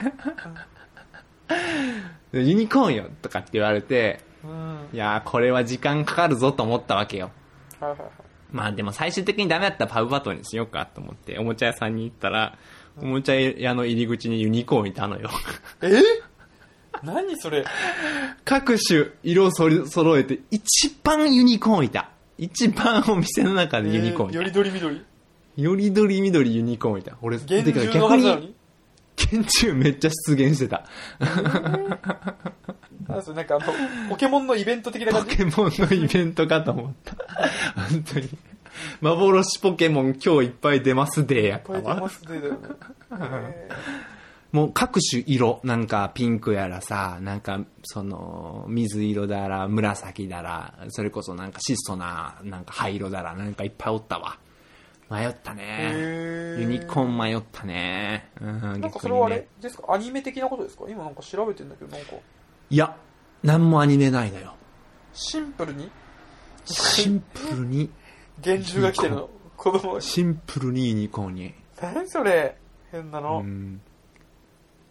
[2.33, 4.89] ユニコーンよとかって言われて、うん。
[4.93, 7.31] いやーこれは時間かかるぞと思ったわけよ。
[7.81, 8.11] はいはいはい。
[8.51, 12.59] まあでも最終的にダメだったらパウパトにしようかと思って、おもちゃ屋さんに行ったら、
[13.01, 15.31] おもちゃ屋の入り口にユニコーンいたのよ。
[15.81, 15.91] え？
[17.03, 17.65] 何それ？
[18.45, 22.11] 各種色を揃えて、一番ユニコーンいた。
[22.37, 24.39] 一番お店の中でユニコーンいた。
[24.39, 25.03] えよりどりみどり？
[25.57, 27.17] よりどりみどりユニコーンいた。
[27.23, 28.55] 俺、厳てか重のはずなのに？
[29.17, 30.85] 厳重めっちゃ出現してた。
[33.09, 33.65] なんすなんかあの、
[34.09, 35.37] ポケモンのイベント的なポ感じ？
[35.37, 37.17] ケモンのイベントかと思った。
[37.91, 38.29] 本当に。
[39.01, 41.79] 幻ポケモン今日いっぱい出ますでやったわ。
[41.79, 42.59] いっぱい出ますねだよね。
[43.11, 43.69] え
[44.53, 54.37] もう各種色、なんかピンクやらさ、なんかその水色だら、紫だら、それこそなんか質素な、なんか灰色だら、なんかいっぱいおったわ。
[55.13, 55.65] 迷ったーね。
[55.69, 58.31] へユニコーン迷ったね。
[58.41, 59.47] うん、なんか逆それはあれ。
[59.61, 59.93] ですか？
[59.93, 60.85] アニメ的なことですか？
[60.89, 62.15] 今なんか調べてんだけど、なんか。
[62.71, 62.97] いや、
[63.43, 64.55] なんもアニメないのよ。
[65.13, 65.91] シンプルに？
[66.65, 67.91] シンプルに、
[68.41, 69.29] 厳重が来てるの？
[69.57, 70.01] 子供が。
[70.01, 71.55] シンプルにユニコーンに。
[71.81, 72.57] 何それ？
[72.91, 73.43] 変なうの。
[73.43, 73.81] ん。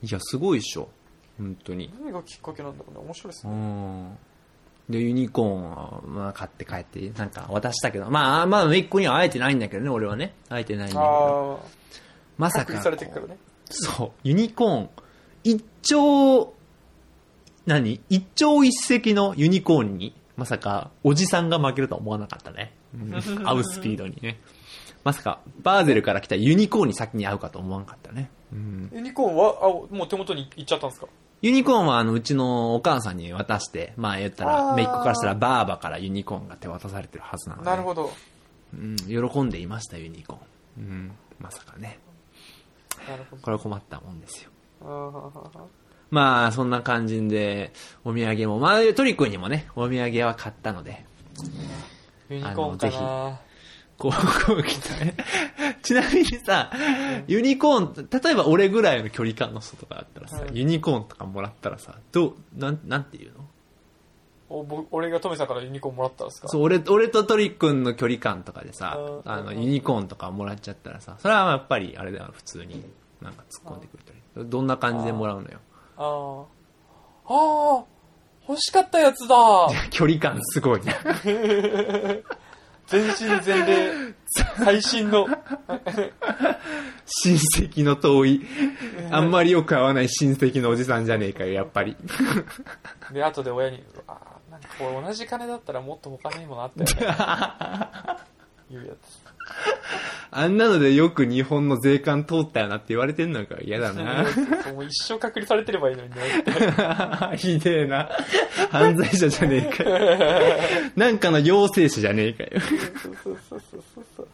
[0.04, 0.90] いや、すごいっしょ。
[1.38, 1.94] 本当に。
[2.00, 3.06] 何がきっかけなんだろうね。
[3.06, 3.56] 面白いですうね。
[3.56, 4.18] ん。
[4.92, 10.34] で、ユニコーンは、まあ、買って帰って、なんか渡したけど、まあ、まあ、一個には会えてないんだけどね、俺はね。
[10.50, 11.60] 会えてないんだけど。
[11.64, 11.68] あ
[12.38, 12.82] まさか。
[12.82, 13.38] されてるからね。
[13.70, 14.90] そう、ユニコーン、
[15.44, 16.54] 一丁、
[17.66, 18.00] 何？
[18.10, 22.74] 一丁一石のユニコーンに、まさか、おじさんが負けるとは思わなかったね。
[22.94, 23.12] う ん
[23.44, 24.40] 会うスピードにね。
[25.04, 28.30] まさか、バーゼルから来たユニコーンに先に会うかと思わなかったね。
[28.52, 31.08] うんユニコーンは、あ、もう手元に行っちゃったんですか？
[31.42, 37.70] ユニコーンは、あの、うちのお母さんに渡して、まあ言ったら、めいっ子からしたら、バーバからユニコーンが手渡されてるはずなので。
[37.70, 38.12] なるほど。
[38.74, 40.84] うん、喜んでいました、ユニコーン。
[40.84, 42.00] うん、まさかね。
[43.08, 43.42] なるほど。
[43.42, 44.52] これは困ったもんですよ。
[44.84, 45.12] あ
[46.12, 47.74] まあ、そんな感じで、
[48.04, 51.06] お土産も、まあ、トリックにもね、お土産は買ったので、
[52.30, 53.51] ユニコーンかあのなこ
[54.10, 54.12] う、
[54.46, 55.16] こう来たね。
[55.84, 56.72] ちなみにさ、
[57.28, 63.46] ユニコーン、例えば俺ぐらいの距離感の人とかだったらさ、うんユニコーンとかもらったらさ、どう、なん、なんて言うの？
[64.54, 66.48] おぼ俺がトメさんからユニコーンもらったんですか？
[66.50, 72.84] そう、俺、俺とトリックンの距離感とかでさう、んあの、ユニコーンとかもらっちゃったらさ、それはやっぱり、あれだよ、普通に、
[73.22, 74.12] なんか突っ込んでくれた
[74.42, 74.50] り。
[74.50, 75.60] どんな感じでもらうのよ。
[75.98, 76.44] あ
[77.28, 77.34] あ。
[77.34, 77.84] ああ
[78.50, 79.36] 欲しかったやつだ
[79.92, 80.94] 距離感すごいな。
[82.92, 84.14] 全身全霊、
[84.58, 85.26] 最新の。
[87.06, 88.46] 親戚の遠い、
[89.10, 91.96] あんまりよく会わない親戚のおじさんじゃねえかよ、やっぱり。
[93.14, 98.18] で、後で親に、ああ、なんかこれ同じ金だったらもっと他にものあったよね。
[98.72, 99.22] いうやつ。
[100.34, 104.24] あんなのでよく日本の税関通ったよなって言われてんのか嫌だな。
[104.74, 106.16] もう一生隔離されてればいいのにね。
[107.38, 108.10] ひでえな。
[108.72, 110.00] 犯罪者じゃねえかよ。
[110.96, 112.50] なんかの陽性者じゃねえかよ。
[112.62, 114.28] そうそうそうそうそうそう。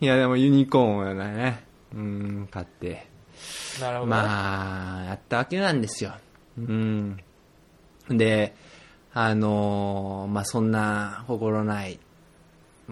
[0.00, 1.62] いやでもユニコーンはね、
[1.94, 3.06] うん、買って。
[3.80, 4.10] なるほど、ね。
[4.10, 6.14] まあ、やったわけなんですよ。
[6.58, 7.18] うん。
[8.08, 8.54] で、
[9.14, 12.00] あのーまあそんな心ない、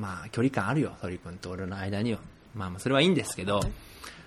[0.00, 2.18] まあ距離感あるよ、鳥くんと俺の間には。
[2.54, 3.60] まあまあそれはいいんですけど、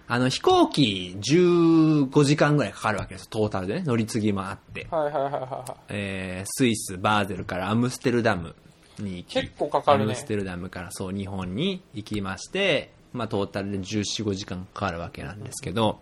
[0.07, 4.87] あの飛行機15時間ぐらいかかるわけですトータルでね、乗り継ぎもあって。
[4.91, 5.79] はいはいはいはいはい。
[5.89, 8.55] えースイス、バーゼルからアムステルダム
[8.99, 15.99] に行き、結構かかるねアムステルダムからそう日本に行きまして、まあトータルで14、5時間かかるわけなんですけど、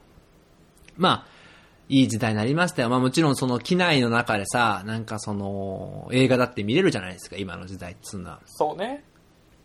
[0.98, 1.42] まあ、
[1.90, 2.90] いい時代になりましたよ。
[2.90, 8.40] まあもちろんその機内の中でさ、なんかその映画だって見れるじゃないですか、今の時代っつうのは。
[8.46, 9.04] そうね。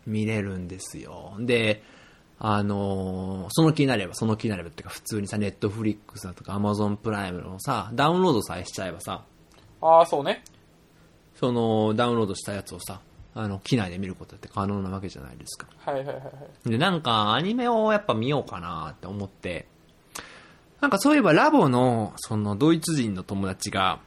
[0.07, 1.35] 見れるんですよ。
[1.39, 1.83] で、
[2.39, 9.23] あのーその気になれば、その気になればっていうか普通にさ、ネットフリックスだとかアマゾンプライムのさ、ダウンロードさえしちゃえばさ、
[9.81, 10.43] ああ、そうね。
[11.35, 13.01] そのダウンロードしたやつをさ、
[13.35, 15.67] あの、機内で見ることだって可能なわけじゃないですか。
[15.85, 16.21] はいはいはいは
[16.65, 16.69] い。
[16.69, 19.67] で、なんかアニメをやっぱ見ようかなって思って、
[20.81, 23.99] なんかそういえばラボの、そのドイツ人の友達が、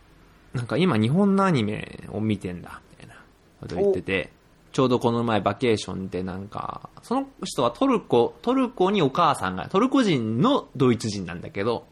[0.52, 3.14] なんか今日本のアニメを見てんだ、みたいな
[3.60, 4.30] こと言ってて、
[4.72, 11.86] ちょうどこの前バケーションでなんか、その人はトルコ、トルコにお母さんが、トルコ人のドイツ人なんだけど。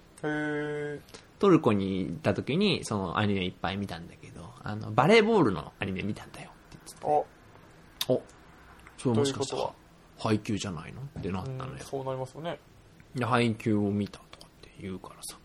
[1.38, 7.26] トルコに行った時にそのアニメいっぱい見たんだけど、あの、バレーボールのアニメ見たんだよって言って
[8.08, 8.22] お、お、
[8.96, 9.70] それもしかしたら
[10.18, 11.00] 配給じゃないの？
[11.00, 11.78] ってなっうんたのよ。
[11.84, 12.58] そうなりますよね。
[13.14, 15.38] で、配給を見たとかって言うからさ。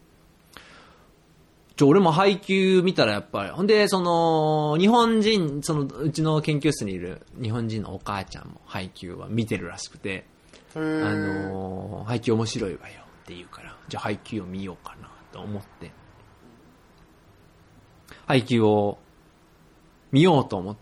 [1.76, 10.26] ちょ、俺も配給見たらやっぱり、ほんで、その、日本人、その、うちの研究室にいる日本人のお母ちゃんも配給は見てるらしくて。
[10.76, 15.92] あのー配給面白いわよって言うから、じゃあ配給を見ようかなと思って、
[18.26, 18.98] 配給を
[20.12, 20.76] 見ようと思っ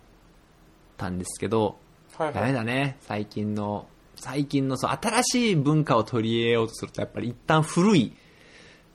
[0.97, 1.77] たんですけど、
[2.17, 2.43] ダはいはい。
[2.45, 8.13] メだね、最近の、最近のそう、新しい文化を取り入れようとすると、やっぱり一旦古い、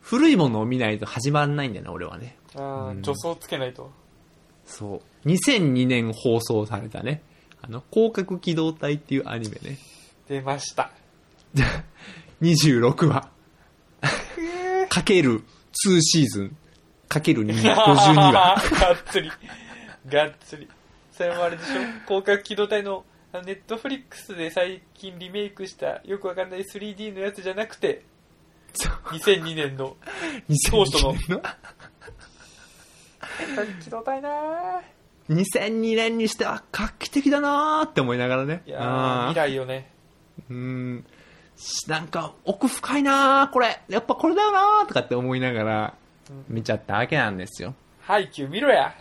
[0.09, 2.37] 古いものを見ないと始まんないんだよね、俺はね。
[2.55, 3.91] あー助走つけないと。
[4.65, 5.29] そう。
[5.29, 7.23] 2002年放送されたね、
[7.63, 9.79] あの、広角機動隊っていうアニメね。
[10.29, 10.91] 出ました。
[12.43, 13.29] 26話。
[14.89, 15.43] かける
[15.87, 16.57] 2シーズン。
[17.09, 18.33] かける2、 52話。
[18.33, 19.31] がっつり。
[20.09, 20.69] がっつり。
[21.13, 21.73] それもあれでしょ？
[22.07, 23.05] 広角機動隊の
[23.45, 28.03] ネットフリックスで最近リメイクしたよくわかんない 3D のやつじゃなくて、
[28.85, 29.97] 2002年の
[30.71, 31.43] 当初の2002年の？
[33.39, 34.81] 広角機動隊なぁ。
[35.29, 38.63] 2002年にしては画期的だなーって思いながらね。
[38.67, 39.91] いや未来よね。
[40.49, 41.05] うーん。
[41.57, 43.81] しなんか、奥深いなーこれ。
[43.89, 45.95] やっぱこれだよなーとかって思いながら、
[46.49, 47.75] 見ちゃったわけなんですよ。
[48.01, 48.95] ハイキュー見ろや。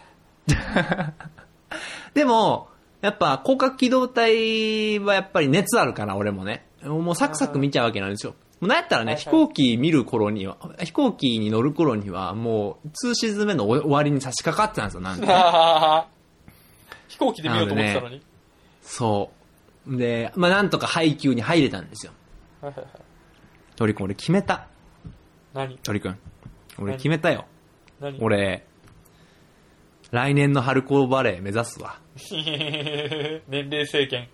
[2.13, 2.69] でも、
[3.01, 6.65] やっぱ広角機動隊はやっぱり熱あるから、俺もね。
[6.83, 8.35] もうサクサク見ちゃうわけなんですよ。
[8.65, 15.27] もうなんやったらね、はいはい飛行機見る頃には、飛行機に乗る頃には、もう、通シーズン目の終わりに差し掛かってたんですよ、なんで。
[17.07, 18.21] 飛行機で見ようと思ってたのに。
[18.81, 19.31] そ
[19.87, 19.97] う。
[19.97, 22.11] で、まあなんとか配給に入れたんですよ。
[22.61, 22.89] はいはいはい
[23.75, 24.67] 鳥くん、俺決めた。
[25.53, 25.77] 何？
[25.79, 26.17] 鳥くん。
[26.79, 27.45] 俺決めたよ。
[27.99, 28.17] 何？
[28.21, 28.65] 俺、
[30.11, 31.99] 来年の春高バレー目指すわ。
[33.47, 34.29] 年齢制限。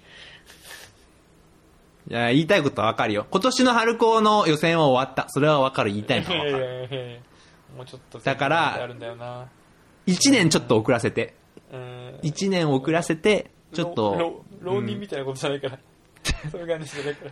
[2.11, 3.25] いや、言いたいことはわかるよ。
[3.31, 5.29] 今年の春高の予選は終わった。
[5.29, 7.21] それはわかる、言いたいのはわかる。
[7.77, 9.47] もうちょっとだからあるんだよな。
[10.05, 11.35] 一年ちょっと遅らせて。
[11.71, 12.19] うん。
[12.21, 15.79] 一年遅らせて、ちょっと、浪浪人みたいなことじゃないから。
[16.51, 17.31] そういう感じじゃないから。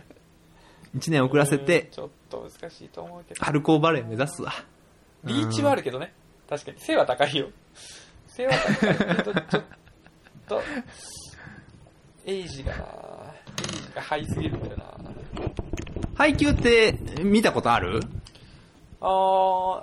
[0.94, 3.44] 一年遅らせうんて、ちょっと難しいと思うけど。
[3.44, 4.50] 春高バレー目指すわ。
[5.24, 6.14] リーチはあるけどね。
[6.48, 6.80] 確かに。
[6.80, 7.50] 背は高いよ。
[8.28, 9.64] 背は高いけど、ちょっ
[10.48, 10.62] と、
[12.24, 13.19] エイジがなエイジが
[13.96, 14.84] ハイすぎるんだよな
[16.14, 16.92] 配球って
[17.22, 18.00] 見たことある？
[19.00, 19.82] あー、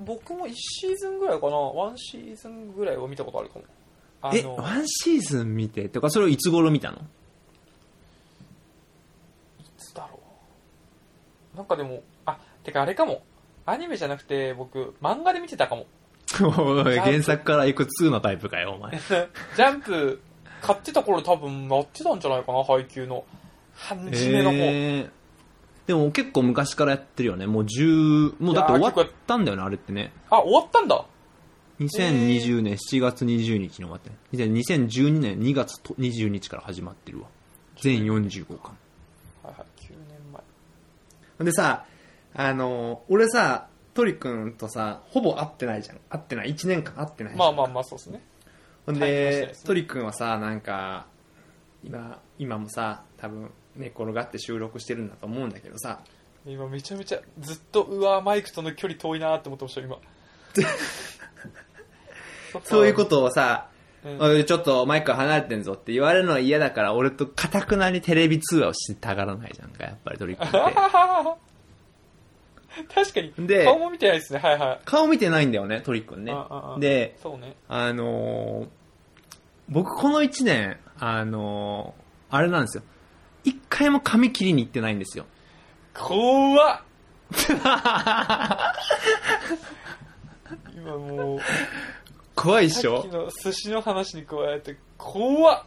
[0.00, 1.52] 僕も1シーズンぐらいかな。
[1.56, 3.64] 1シーズンぐらいは見たことあるかも。
[4.20, 6.98] あえ、の、ワンシーズン見て、とかそれをいつ頃見たの？
[6.98, 7.00] い
[9.78, 10.20] つだろ
[11.54, 11.56] う。
[11.56, 13.22] なんかでも、あ、てかあれかも。
[13.64, 15.86] アニメじゃなくて、僕、漫画で見てたかも。
[16.58, 18.92] おい原作からいくつのタイプかよ、お前。
[19.56, 20.20] ジャンプ、
[20.62, 23.24] 買ってた頃多分やってたんじゃないかな、配給の。
[23.74, 24.56] 初めの方。
[24.56, 25.10] えー
[25.84, 27.46] でも結構昔からやってるよね。
[27.48, 30.12] もう10、もうだって終わったんだよね、あれってね。
[30.30, 31.04] あ、終わったんだ。
[31.80, 34.16] 2020年7月20日に終わってる。
[34.32, 37.26] 2012年2月と20日から始まってるわ。
[37.80, 38.76] 全45巻。
[39.42, 40.32] はいはい、9年
[41.40, 41.44] 前。
[41.46, 41.84] でさ、
[42.34, 45.98] あの、俺さ、トリ君とさ、ほぼ会ってないじゃん。
[46.08, 46.54] 会ってない。
[46.54, 47.56] 1年間会ってないじゃん。
[47.56, 48.22] まあまあまあ、そうですね。
[48.86, 51.06] ほんでトリ君はさ、なんか、
[51.84, 56.00] 今、今もさ、多分、寝転がって収録してるんだと思うんだけどさ、
[56.44, 59.98] 今めちゃめちゃ、ずっと、うわ、マイクとの距離遠いなって思ってました、今。
[62.64, 63.68] そういうことをさ、
[64.04, 70.58] うんちょっとマイク離れてんぞって言われるのは嫌だから、俺とかたくなにテレビ通話をしてたがらないじゃんか、やっぱりトリ君って。
[72.94, 73.32] 確かに。
[73.46, 74.80] で顔も見てないですね、はいはい。
[74.84, 76.78] 顔見てないんだよね、トリ君ねあああ。
[76.78, 77.56] で、そうね。
[77.68, 78.68] あのー
[79.68, 82.82] 僕この1年、あのーあれなんですよ。
[83.44, 85.26] 一回も髪切りに行ってないんですよ。
[85.94, 86.80] 怖っ
[90.74, 91.40] 今もう、
[92.34, 95.64] 怖いっしさっょきの寿司の話に加えて、怖っ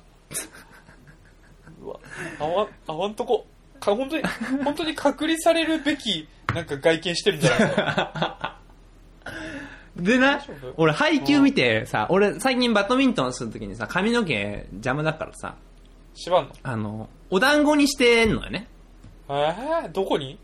[1.81, 1.99] うわ、
[2.39, 3.45] あわん、あわんとこ。
[3.85, 4.23] か、本当に、
[4.63, 8.55] 本当に隔離されるべき、なんか外見してるんじゃないか。
[9.95, 10.41] でな
[10.75, 15.55] 俺配球見てさ、俺最近バドミントンするときにさ、髪の毛邪魔だからさ、
[16.13, 16.51] 縛んの？
[16.63, 18.67] あの、お団子にしてんのよね。
[19.29, 20.37] えー、どこに？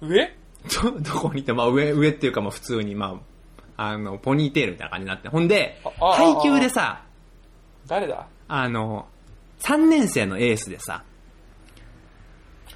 [0.00, 0.34] 上？
[0.82, 3.20] ど、どこにいて、まあ上、上っていうかまあ普通に、ま
[3.76, 5.28] あ、あの、ポニーテールみたいな感じになって。
[5.28, 7.02] ほんで配球でさ、
[7.86, 8.26] 誰だ？
[8.48, 9.06] あの、
[9.60, 11.04] 3年生のエースでさ、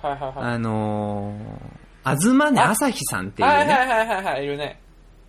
[0.02, 0.54] はいはいはい。
[0.54, 1.40] あのー、
[2.04, 4.80] あずまねあさひさんっていうはいね、はいはいはいはい、いるね。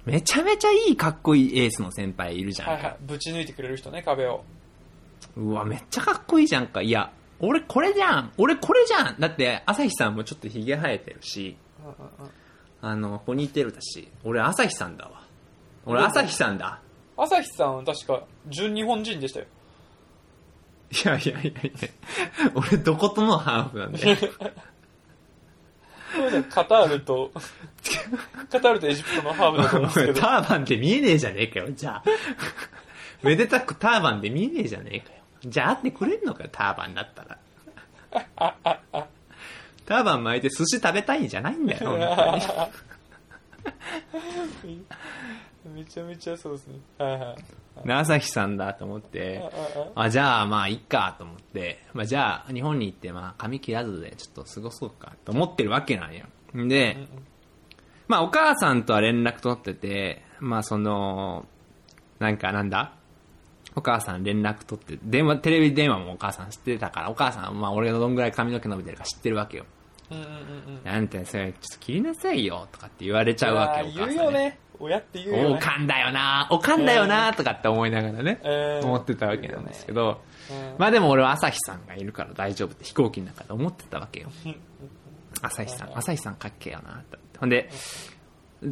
[0.06, 2.74] めちゃめちゃいいかっこいいエースの先輩いるじゃんか。
[2.74, 2.98] はいはい。
[3.02, 4.44] ぶち抜いてくれる人ね、壁を。
[5.38, 6.82] うわ、めっちゃかっこいいじゃんか。
[6.82, 8.32] いや、俺これじゃん。
[8.38, 9.20] 俺これじゃん。
[9.20, 12.32] だって、朝日さんもちょっとヒゲ生えてるし、うんうんうん
[12.86, 15.24] あの、ポニーテールだし、俺朝日さんだわ。
[15.86, 16.82] 俺うん朝日さんだ。
[17.16, 19.46] 朝日さん、確か、純日本人でしたよ。
[20.94, 21.90] いやいやいやいや、
[22.54, 24.18] 俺どことのハーフなんだよ
[26.50, 27.32] カタールと、
[28.52, 30.22] カタールとエジプトのハーフだと思うんですけど。
[30.22, 32.04] ターバンで見えねえじゃねえかよ、じゃあ。
[33.24, 35.16] めでたくターバンで見えねえじゃねえかよ。
[35.46, 37.38] じゃあ会ってくれんのかよ、ターバンだったら。
[39.86, 42.00] ターバン巻いて寿司食べたいんじゃないんだよ、本
[44.62, 44.86] 当に。
[45.74, 46.80] めちゃめちゃそうですね。
[46.98, 47.36] はいは
[47.84, 47.88] い。
[47.88, 49.42] で朝日さんだと思って、
[49.96, 56.26] あ、じゃあまあいっかと思って、まあじゃあ日本に行ってまあ髪切らずでちょっと過ごそうかと思ってるわけなんよ。
[56.54, 56.98] で、
[58.08, 61.48] まあお母さんとは連絡取ってて、まあその、
[62.20, 62.94] なんかなんだ？
[63.76, 69.66] お母さん連絡取って、電話、テレビ電話もお母さん知ってたから、お母さんはまあ俺がどんぐらい髪の毛伸びてるか知ってるわけよ。
[70.12, 70.32] うんうんうん
[70.78, 70.84] うん。
[70.84, 74.06] なんてそれ、ちょっと切りなさいよとかって言われちゃうわけよ。
[74.06, 74.60] 言うよね。
[74.80, 75.56] 親って言うよね。
[75.56, 84.30] おかんだよなおかんだよなとかって思いながらね、うん思ってたわけなんですけど、うんまあでも俺は朝日さんがいるから大丈夫って飛行機の中で思ってたわけよ。
[85.42, 87.18] 朝日さん、朝日さんかっけえよなって。
[87.38, 87.70] ほんで、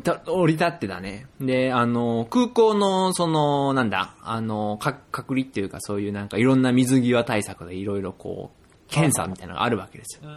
[0.04, 1.28] た降り立ってたね。
[1.40, 10.30] で、あの、空港の、その、なんだ、あの、か隔離っていうかそういうなんかいろんな水際対策でいろいろこう、検査みたいなのがあるわけですよ。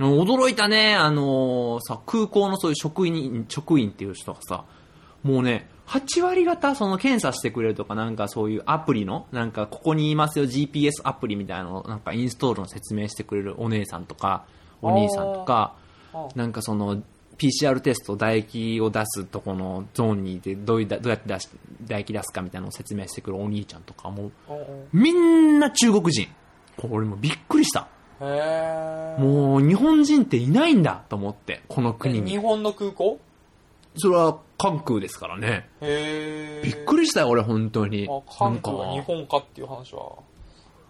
[0.00, 0.28] うんうんうん。
[0.28, 4.64] 驚いたね、あのさ、空港のそういう職員、職員っていう人がさ、
[5.22, 14.44] もうね、8割方その検査してくれるとか、なんかそういうアプリの、なんかここにいますよ GPS アプリみたいなのをなんかインストールの説明してくれるお姉さんとか、
[14.82, 15.74] お兄さんとか、
[16.34, 17.02] なんかその
[17.38, 21.48] PCR テスト唾液を出すとこのゾーンにいてどういうだどうやって出し
[21.84, 24.32] 唾液出すかみたいなのを説明してくるお兄ちゃんとかも
[24.92, 26.28] みんな中国人。
[26.76, 27.88] これもびっくりした。
[28.20, 32.32] もう日本人っていないんだと思ってこの国に。
[32.32, 33.18] え日本の空港？
[33.98, 35.68] それは関空ですからね。
[35.80, 36.62] へえ。
[36.64, 38.08] びっくりしたよ俺本当に。
[38.08, 38.26] あ、なんか。
[38.38, 40.12] 韓国は日本かっていう話は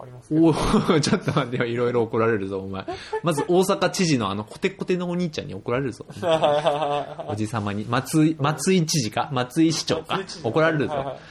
[0.01, 0.35] あります。
[0.35, 2.85] おい ちょっと待ってよいろいろ怒られるぞお前。
[3.23, 6.07] まず大阪知事のあのコテコテのお兄ちゃんに怒られるぞ。
[7.29, 7.85] おじさまに。
[7.89, 9.29] 松井松井知事か？
[9.33, 10.21] 松井市長か？
[10.43, 11.17] 怒られるぞ。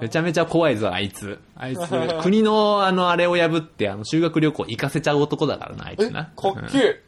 [0.00, 1.38] めちゃめちゃ怖いぞ、あいつ。
[1.54, 1.80] あいつ、
[2.22, 6.24] 国の、あの、あれを破って、あの、修学旅行行かせちゃう男だからな、あいえ、つな。
[6.36, 7.02] かっけえ。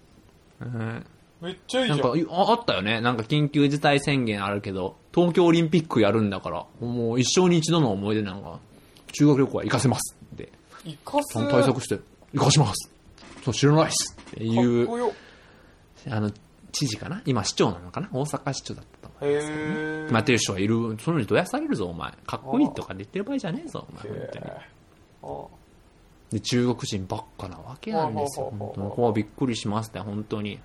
[0.60, 1.06] うん
[1.42, 3.00] めっちゃいいなんかじゃん。、ああったよね。
[3.00, 8.60] なんか緊急事態宣言あるけど、東京オリンピックやるんだから、もう一生に一度の思い出なんか、
[9.12, 10.52] 修学旅行は行かせますって。
[10.84, 11.34] イカス。
[11.34, 11.98] ちゃんと対策して、
[12.32, 12.90] 行かします。
[13.44, 15.12] そう、知らないっすっていう。
[16.08, 16.30] あの、
[16.70, 17.20] 知事かな？
[17.26, 18.08] 今市長なのかな？
[18.12, 19.34] 大阪市長だったと思う。
[19.34, 20.08] へえ。
[20.10, 20.96] 待ってる人がいる。
[21.00, 22.12] そのにどやされるぞ、お前。
[22.26, 24.02] かっこいいとかで言ってる場合じゃねえぞ、お前。
[24.02, 25.46] 本当に。
[26.30, 28.54] で中国人ばっかなわけなんですよ。
[28.58, 30.58] 本当にここはびっくりしますね、本当に。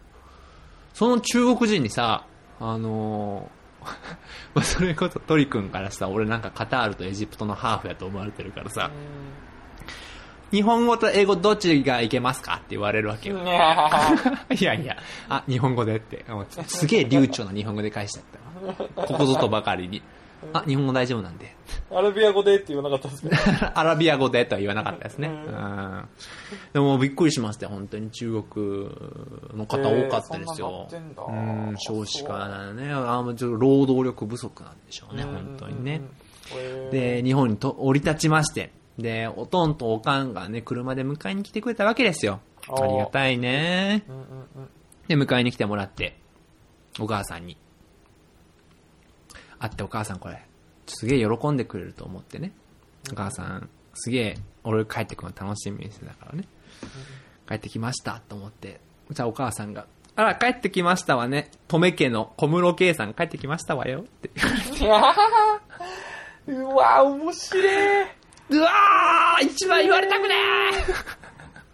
[0.97, 2.25] その中国人にさ、
[2.59, 3.85] あのー
[4.55, 8.89] まあそれこそトリ君からさ、俺なんかカタールとエジプトのハーフやと思われてるからさ、
[10.51, 13.37] 日本語と英語どっちがいけますかって言われるわけよ。
[13.45, 14.97] いやいや、
[15.29, 16.25] あ、日本語でって。
[16.65, 18.23] すげえ流暢な日本語で返しちゃっ
[18.65, 18.89] たわ。
[19.05, 20.01] ここぞとばかりに。
[20.53, 21.55] あ、日本語大丈夫なんで。
[21.91, 23.35] アラビア語でって言わなかったんですけど。
[23.77, 25.27] アラビア語でとは言わなかったですね。
[25.27, 26.09] ううんん。
[26.73, 28.89] でもびっくりしましたよ、本当に中国
[29.55, 30.87] の方多かったですよ。
[30.91, 32.91] へーうん、少子化だね。
[32.91, 36.01] あもうちょっと労働力不足なんでしょうね、本当にね。
[36.55, 36.91] うん。
[36.91, 42.39] で、日本にと降り立ちまして、で、おとんとおかんがね、車で迎えに来てくれたわけですよ。
[42.69, 44.03] ありがたいね。
[44.07, 44.23] うんうんう
[44.61, 44.69] ん。
[45.07, 46.17] で、迎えに来てもらって、
[46.99, 47.57] お母さんに。
[49.59, 50.41] 会ってお母さんこれ、
[50.87, 52.51] すげえ喜んでくれると思ってね。
[53.11, 56.43] お母さん、すげえ、俺帰ってくるの楽しみにしてたからね。
[57.47, 58.79] 帰ってきましたと思って。
[59.11, 61.51] じゃあお母さんが、あら、帰ってきましたわね。
[61.67, 64.01] とめ家の小室圭さん帰ってきましたわよ。
[64.01, 64.31] って。
[66.47, 68.03] うわ面白い。
[68.49, 70.35] うわー一番言われたくね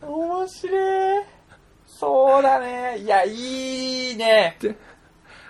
[0.02, 1.24] 面白い。
[1.86, 2.98] そうだね。
[2.98, 4.58] いや、いいね。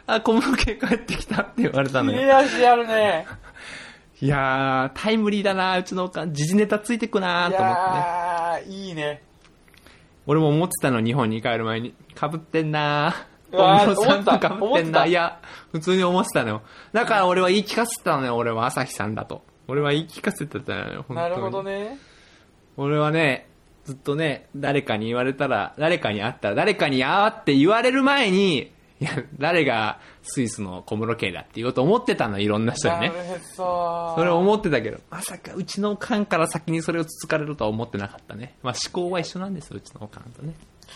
[0.08, 2.22] あ、小室圭帰ってきたって言われた切のよ。
[2.22, 3.26] れ味あるね。
[4.22, 6.34] いやー、タイムリーだなうちのおかん。
[6.34, 7.98] 時事ネタついてくなと思ってね。
[7.98, 9.22] やー、いいね。
[10.26, 11.94] 俺も思ってたの、日本に帰る前に。
[12.20, 13.14] 被ってんな
[13.52, 15.06] 小室さんと被ってんな。
[15.06, 15.40] いや、
[15.72, 16.62] 普通に思ってたのよ。
[16.92, 19.44] だから俺は言い聞かせてたのよ、俺は朝日さんだと。
[19.68, 21.30] 俺は言い聞かせてたのよ、本当に。
[21.30, 21.98] なるほどね。
[22.78, 23.48] 俺はね、
[23.86, 28.72] ずっとね、誰かに言われたら、誰かに会ったら、誰かに会って言われる前に、
[29.04, 33.12] いや、誰がスイスの小室圭だって言おうと思ってたの、いろんな人にね。
[33.54, 38.56] それを思ってたけど、まさかうちのおかんから先にそれをつつかれるとは思ってなかったね。
[38.64, 40.54] まあ思考は一緒なんですよ、うちのおかんとね。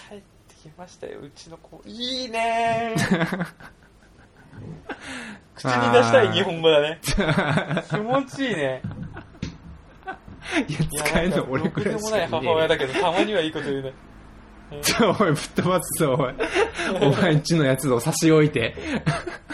[0.10, 0.24] 帰って
[0.56, 1.82] きましたよ、うちの子。
[1.86, 2.96] いいね
[5.54, 7.00] 口に出したい日本語だね。
[7.04, 8.82] 気持ちいいね。
[10.70, 13.92] いや、使えるの俺くらいしくでもない母親だけど、たまにはいいこと言うね。
[14.72, 16.34] おい、ぶっ飛ばすぞ、おい。
[17.02, 18.76] お前んちのやつを差し置いて。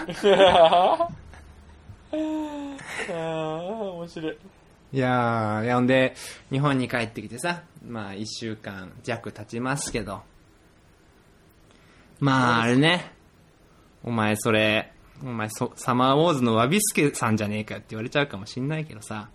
[0.06, 4.38] あー、面白い。
[4.94, 6.16] いやー、いや、ほんで、
[6.52, 10.22] 日本に帰ってきてさ、まあ、一週間弱経ちますけど。
[12.20, 13.12] まあ、あれね。
[14.04, 19.30] お前それ、お前そ、サマーウォーズのワビスケさんじゃねえかって言われちゃうかもしんないけどさ。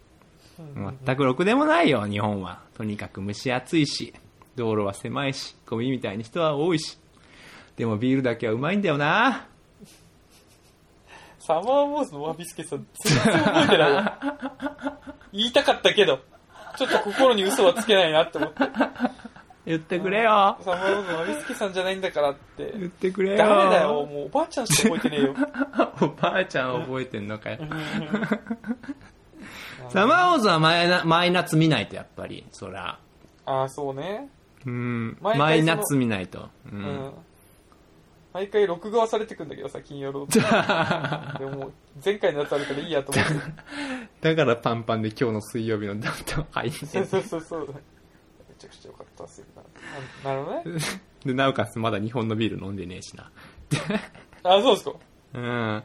[0.58, 2.62] 全くろくでもないよ、日本は。
[2.74, 4.12] とにかく蒸し暑いし、
[4.58, 6.98] 道路は狭いし、ゴミみたいに人は多いし。
[7.76, 9.46] でもビールだけはうまいんだよな。
[11.38, 14.12] サマーウォーズのワビスケさん、全然覚えてないよ。
[15.32, 16.20] 言いたかったけど、
[16.76, 18.58] ちょっと心に嘘はつけないなって思って。
[19.64, 20.58] 言ってくれよ。
[20.60, 22.72] サマーウォーズのワビスケさんじゃないんだからって。
[22.74, 23.36] 言ってくれよ。
[23.36, 25.34] 誰だよ、もうおばあちゃんしか覚えてねえよ。
[26.02, 27.58] おばあちゃん覚えてんのかよ。
[29.90, 32.46] サマーウォーズはマイナマイナツ見ないと、やっぱり。
[32.52, 32.98] そら。
[33.46, 34.28] ああ、そうね。
[34.68, 35.18] うん。
[35.20, 36.48] 毎回そのマイナツ見ないと。
[36.72, 36.76] う。
[36.76, 37.12] うんん。
[38.34, 41.38] 毎回録画はされてくんだけどさ、金曜ロード。
[41.38, 41.72] でももう、
[42.04, 43.32] 前回のやつあるからいいやと思って。
[44.20, 47.66] だからパンパンで今日の水曜日のダウンタウン入ってそうそうそうそう。
[47.68, 47.74] め
[48.58, 49.46] ちゃくちゃ良かったっすよ
[50.24, 50.30] な。
[50.30, 50.80] ななるほどね。
[51.24, 53.30] で、なおかつまだ日本のビール飲んでねえしな。
[54.44, 54.92] あ、そうですか。
[55.34, 55.84] うん。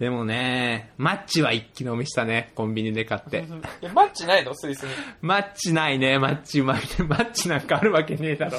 [0.00, 3.44] でもね、マッチは一気飲みしたね、コンビニで買って。
[3.82, 4.54] え、マッチないの？
[4.54, 4.90] スイスに。
[5.20, 6.82] マッチないね、マッチうまいね。
[7.06, 8.58] マッチなんかあるわけねえだろ。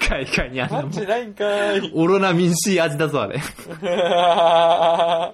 [0.00, 0.90] 海外にあんマなもん。
[0.90, 1.92] ッチないんかーい。
[1.94, 3.38] オロナミン C 味だぞ、あれ。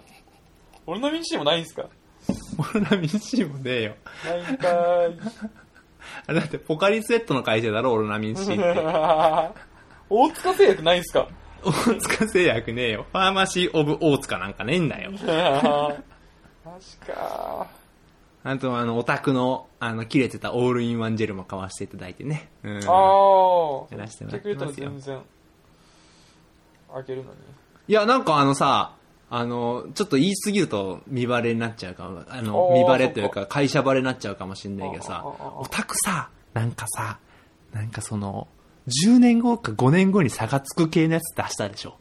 [0.86, 1.86] 俺のミンシーもないんすか？
[2.58, 3.94] オロナミン C もねえよ。
[4.26, 5.18] ないんかーい。
[6.26, 8.62] あれだって、ポカリスエットの会社だろ、オロナミン C って。
[10.10, 11.26] 大塚製薬ないんすか？
[11.64, 13.06] 大塚製薬ねえよ。
[13.12, 15.12] ファーマシー・オブ・大塚なんかねえんだよ。
[16.64, 17.66] マジか
[18.44, 22.48] あと、あの、オタクの、あの、切れてたオールインワンジェルも買わせていただいてね。
[22.64, 22.78] うん。
[22.78, 22.90] ー。
[22.90, 23.92] あー。
[23.92, 25.20] やらせてもら言ってますよ全然、
[26.92, 27.36] あげるのに。
[27.88, 28.94] いや、なんかあのさ、
[29.30, 32.24] あの、ちょっと言い過ぎると見バレになっちゃうかも。
[32.28, 37.18] あの、見バレというか会社バレになっちゃうかもしんないけどさああああ、オタクさ、なんかさ、
[37.72, 38.48] なんかその、
[38.88, 41.96] 10年後か5年後に差がつく系のやつ出したでしょ。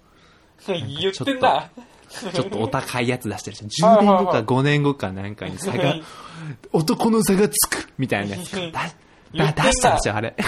[0.68, 1.70] 言ってんな。
[2.34, 3.88] ちょっとお高いやつ出してるでしょ。
[3.88, 5.96] 10年後か5年後かなんかに差が、
[6.74, 8.60] 男の差がつくみたいなやつ出
[9.72, 10.36] したでしょ、あれ。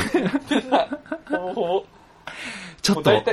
[2.82, 3.24] ちょっと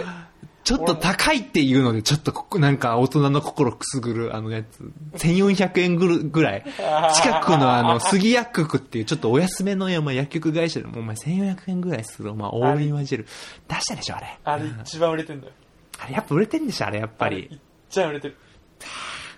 [0.70, 6.64] ちょっと高いっていうので、ちょっとここなんか大人の心くすぐるあのやつ、1400円ぐるぐらい。
[7.14, 13.26] 近くのあの、杉薬局っていうちょっとお安めの薬局会社でもお前1400円ぐらいする、お前オールインワンジェル
[13.68, 14.38] 出したでしょ、あれ。
[14.44, 15.52] あれ一番売れてんだよ。
[15.98, 17.60] あれやっぱ売れてんでしょ、あれやっぱあれいっり。
[17.88, 18.36] ちゃ売れてる。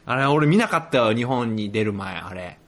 [0.05, 2.59] あれ俺見なかったよ、日本に出る前、あれ。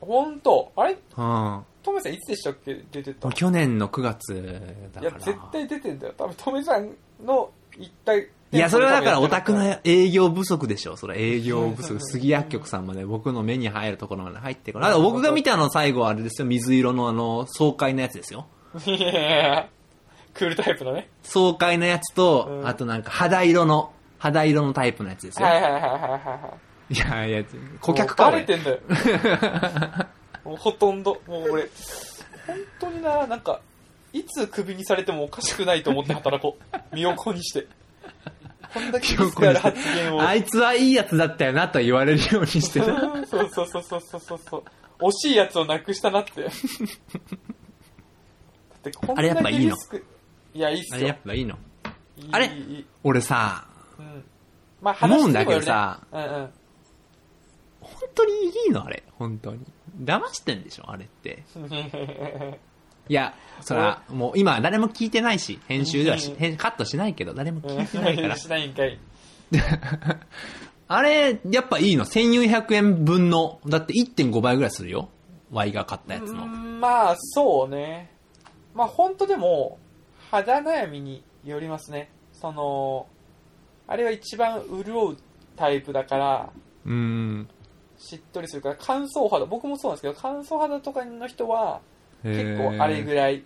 [0.00, 0.92] ほんとあれ？
[0.92, 1.62] うん。
[1.82, 2.84] トメさんいつでしたっけ？
[2.92, 5.24] 出てた俺去年の9月だいや、から。
[5.24, 6.14] 絶対出てんだよ。
[6.16, 6.92] 多分トメさん
[7.24, 8.28] の一体。
[8.52, 10.96] いや、それはだからオタクのや営業不足でしょ。
[10.96, 11.98] それ営業不足。
[12.00, 14.92] 杉薬局さんまで僕の目に入るところまで入ってこない。
[14.92, 16.46] あ 僕が見たの最後はあれですよ。
[16.46, 18.46] 水色のあの、爽快なやつですよ。
[18.78, 18.90] つ。
[18.90, 19.68] いや
[20.34, 21.08] クールタイプのね。
[21.22, 25.46] 爽快なやつと、うんあとなんか肌色の、肌色のタイプのやつですよ。
[25.46, 26.58] はいはいはいはいは
[26.90, 27.44] いやいや、
[27.80, 27.94] 顧い。
[27.96, 28.78] 客かバレてんだよ。
[30.44, 31.20] もうほとんど。
[31.26, 31.62] もう俺、
[32.46, 33.60] 本当にな、なんか、
[34.12, 36.76] いつクビにされてもおかしくないと思って働こう。
[36.94, 37.66] 身を粉にして。
[38.74, 40.22] こんだけリスクある発言を。
[40.22, 42.86] あいつはいいやつだったよなと言われるようにしてる。
[43.26, 44.64] そうそうそうそうそうそう。
[45.04, 46.42] 惜しいやつをなくしたなって。
[46.42, 46.52] だっ
[48.82, 49.76] てこんあれやっだぱいいの？
[50.54, 51.02] いや、いいっすあよ。
[51.02, 51.58] れやっぱいいの？
[52.30, 52.50] あれ？
[53.02, 53.66] 俺さ、
[53.98, 54.24] うん。
[54.80, 56.50] まあ、思うんだけどさ話にもよるね
[57.80, 58.84] 本当にいいの？
[58.84, 59.02] あれ。
[59.18, 59.60] 本当に。
[60.02, 60.90] 騙してんでしょ？
[60.90, 61.42] あれって。
[63.08, 68.36] いや、そら、もう今誰も聞いてないし、編集ではしカットしないけど、誰も聞いてないから。
[68.36, 68.98] しないんかい。
[70.88, 75.08] あれ、やっぱいいの ?1400 円分の、だって1.5倍ぐらいするよ。
[75.50, 76.44] Y が買ったやつの。
[76.44, 78.10] うんまあ、そうね。
[78.74, 79.78] まあ、本当でも、
[80.30, 82.10] 肌悩みによりますね。
[82.32, 83.06] その、
[83.86, 85.16] あれは一番潤う
[85.56, 86.50] タイプだから、
[86.84, 87.48] うーん。
[87.98, 91.80] しっとりするから、乾燥肌、僕もそうなんですけど、乾燥肌とかの人は、
[92.22, 93.42] 結構あれぐらい。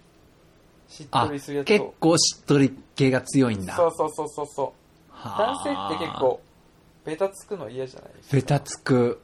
[0.89, 1.95] しっあとりするや、つ結を。
[1.99, 3.75] 構しっとり系が強いんだ。
[3.77, 5.13] そうそうそうそうそう。
[5.13, 6.19] 男男性って結。
[6.21, 6.41] 構、
[7.05, 8.37] ベタつくの嫌じゃないですか？
[8.37, 9.21] ベタつく。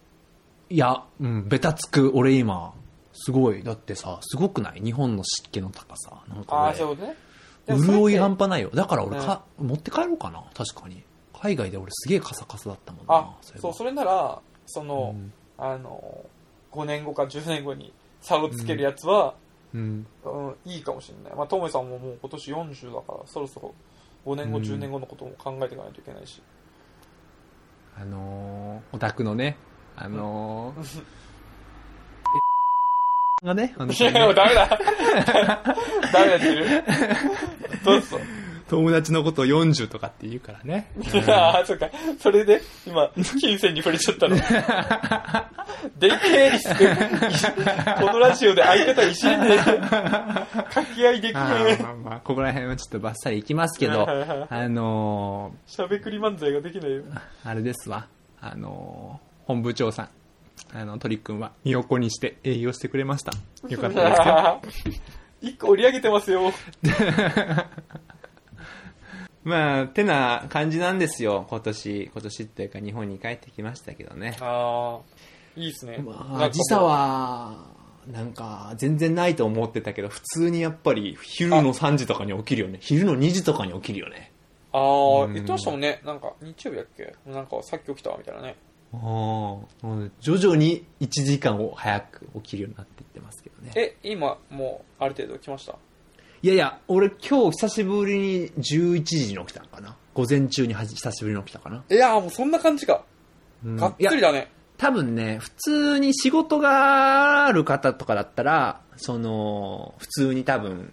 [0.71, 2.11] いや、うん、ベタつく。
[2.15, 2.73] 俺今、
[3.13, 3.63] すごい。
[3.63, 4.81] だってさ、すごくない？
[4.81, 6.17] 日本の湿気の高さ。
[6.29, 7.17] なんかああ、俺そういうことね。
[7.87, 8.71] 潤い半端ないよ。
[8.75, 10.43] だから俺か、持って帰ろうかな。
[10.55, 11.03] 確かに。
[11.41, 13.15] 海外で俺すげえカサカサだったもんな。
[13.15, 16.25] あ、そう、それなら、その、うんあの、
[16.73, 19.35] 5年後か10年後に差をつけるやつは、
[19.75, 20.07] うん。
[20.25, 21.37] うん、いいかもしれない。
[21.37, 23.75] まあ、トモさんももう今年40だから、そろそろ
[24.27, 26.43] 5年後、うん10年後のことも考えていかないといけないし。
[27.97, 29.57] あのー、オタクのね、
[29.97, 31.05] あのー、
[33.45, 34.69] がね、本いや、もうダメだ。
[36.13, 36.85] ダメだってる。
[37.85, 38.19] どうぞ。
[38.73, 40.91] 友達のことを40とかって言うからね。
[41.29, 41.91] ああ、そっか。
[42.19, 44.37] それで、今、金銭に触れちゃったの。
[45.99, 46.87] でけえリスク。
[48.01, 49.59] このラジオで相方いじれねえ。
[49.59, 55.71] 掛け合いできあねーまあまあ、ここら辺はちょっとバッサリいきますけど、あのえ。
[55.71, 57.03] しゃべくり漫才ができないよ。
[57.03, 58.07] ー、あれですわ、
[58.41, 60.09] あのー、本部長さん、
[60.73, 63.33] あの、鳥くんは身を粉にして営業してくれました。
[63.69, 65.03] よかったですよ。
[65.43, 66.53] 一個売り上げてますよ。
[69.45, 72.11] まあ、てな感じなんですよ、今年。
[72.13, 74.37] 今年っていうか日本に帰ってきましたけどね。
[74.41, 75.99] ああ、いいっすね。
[75.99, 77.67] まあ、時差は、
[78.07, 82.79] なんか、全然ないと思ってたけど、普通にやっぱり、昼の3時とかに起きるよね。
[82.81, 84.33] 昼の2時とかに起きるよね。
[84.73, 86.01] ああ、うん言ってましたもんね。
[86.05, 87.15] なんか、日曜日だっけ？
[87.27, 88.57] なんか、さっき起きたわ、みたいなね。
[88.95, 89.01] ああ、
[90.21, 93.73] 徐々に1時間を早く起きるようになっていってますけどね。
[93.77, 95.77] え、今、もう、ある程度来ました？
[96.43, 99.97] いやいや、俺今日久しぶりに11時に起きたのかな。
[100.13, 101.85] 午前中にはじ久しぶりに起きたかな。
[101.89, 103.05] いやーもうそんな感じか。
[103.65, 104.51] うんがっつりだね。
[104.77, 110.93] 多分ね、普通に仕事がある方とかだったら、その、普通に多分、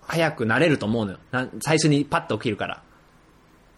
[0.00, 1.18] 早くなれると思うのよ。
[1.30, 2.82] な最初にパッと起きるから。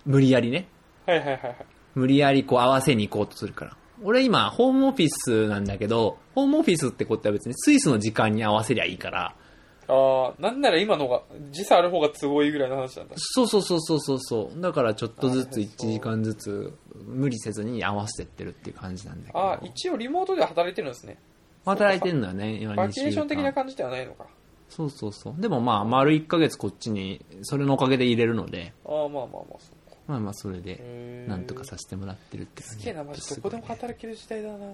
[0.06, 0.66] 無理やりね。
[1.04, 1.56] はいはいはいはい。
[1.94, 3.76] 無理やりこう合わせに行こうとするから。
[4.02, 9.34] 俺今、ホームオフィスなんだけど、ホームオフィスってことは別にスイスの時間に合わせりゃいいから、
[9.88, 13.14] ああ、なんなら今のが、時差ある方が都合いいぐらいの話なんだ。
[13.16, 14.60] そうそうそうそうそうそう。
[14.60, 19.38] だからちょっとずつなるほど1時間ずつ無理せずに合わせてってるっていう感じなんだけど。
[19.38, 21.18] ああ、一応リモートで働いてるんですね。
[21.64, 24.26] 働いてんのよね、今バケーション的な感感じではないのか。
[24.68, 25.40] そうそうそう。
[25.40, 29.96] でもまあ、丸1ヶ月こっちに、それのおかげで入れるので、ああ、まあまあまあ、そうか。
[30.06, 34.72] まあまあそれで、なんとかさせてもらってるっていうすげえな、マジどこでも働ける時代だな。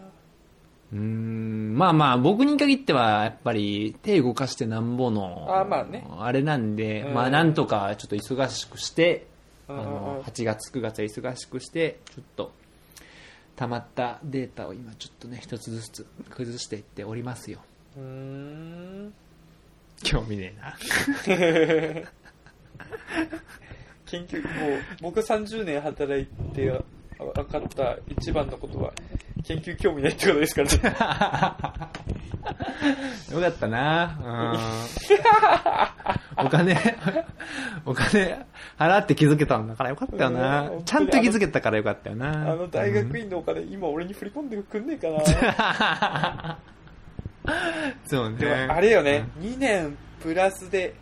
[0.92, 9.26] うーん、まあまあ、僕に限っては、やっぱり、手動かしてなんぼの、あまあねあれなんで、うんまあなんとかちょっと忙しくして、
[9.68, 12.52] あうんうんうんの、8月、9月は忙しくして、ちょっと、
[13.56, 17.60] 溜まったデータを今ちょっとね、一つずつ崩していっておりますよ。
[17.96, 19.14] うーん。
[20.02, 20.76] 興味ねえな。
[24.06, 26.80] 研究、もう、僕30年働いて
[27.18, 28.92] 分かった一番のことは、
[29.44, 30.78] 研究興味ないってことですからね。
[33.32, 34.18] よかったな。
[36.38, 36.46] うん。
[36.46, 36.76] お金、
[37.84, 38.44] お金
[38.78, 40.70] 払って気づけたんだからよかったよな。
[40.70, 40.84] うん。
[40.84, 42.52] ちゃんと気づけたからよかったよな。
[42.52, 46.58] あの大学院のお金、今俺に振り込んでくんねえかな。
[48.06, 48.36] そうね。
[48.36, 50.94] でもあれよね、2年プラスで、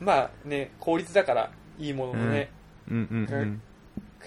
[0.00, 2.50] まあね、効率だからいいもののね、
[2.88, 3.34] うんうん。
[3.34, 3.62] うん。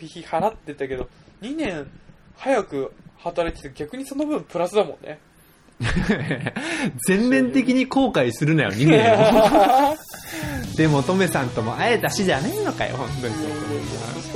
[0.06, 1.08] 費払ってたけど、
[1.42, 1.90] 2年
[2.36, 5.20] 早く働いてて逆にその分プラスだもんね。
[7.08, 9.96] 全面的に後悔するなよ、2年を。
[10.76, 13.28] でも、トメさんとも会えたしじゃねえのかよ、本当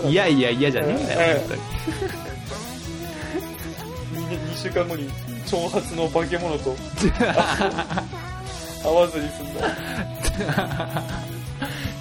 [0.04, 0.12] に。
[0.12, 1.62] いやいやいやじゃねえんだよ、本当に。
[4.38, 5.10] 2, 週間後に
[5.48, 6.76] 長髪の化け物と
[8.84, 9.68] 会わずに済んだ。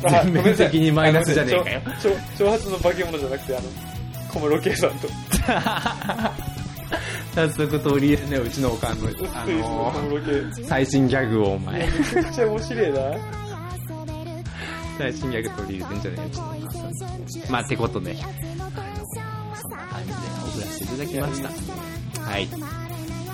[0.09, 3.69] 全面的にマイナスじゃねえかよあごめんなさい長長長髪の化け物じゃなくて、あの、
[4.33, 5.09] 小室圭さんと。
[7.35, 10.65] 早速取り入れね、うちのおかんの、あ小の室圭。
[10.65, 11.87] 最新ギャグをお前。
[11.87, 13.01] めちゃくちゃ面白いな。
[14.99, 17.53] 最新ギャグ取り入れてんじゃねえうちのお母さん。
[17.53, 18.21] まあ、ってことで、あの、
[19.57, 20.15] そんな感じで
[20.53, 21.43] 送らせていただきまし
[22.15, 22.21] た。
[22.23, 22.47] はい。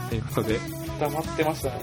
[0.08, 0.62] ということで、はい。
[1.00, 1.74] 黙ってましたね。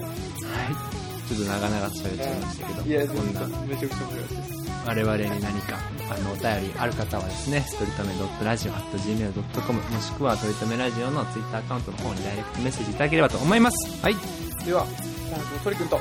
[1.28, 4.63] ちょっと長々と喋っちゃいましたけど、いや、こんなめちゃくちゃ面白いです。
[4.86, 5.78] 我々に何か
[6.10, 14.02] あのお便りある方はですね、ストリートメ .radio.gmail.com もしくはトリートメラジオのツイッターアカウントの方にダイレクトメッセージいただければと思います。
[14.02, 14.16] はい。
[14.64, 15.96] では、本日も鳥くんと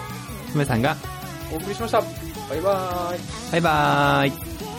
[0.52, 0.96] とめさんが、
[1.52, 2.02] お送りしました。
[2.50, 3.52] バイバーイ。
[3.52, 4.73] バイバーイ。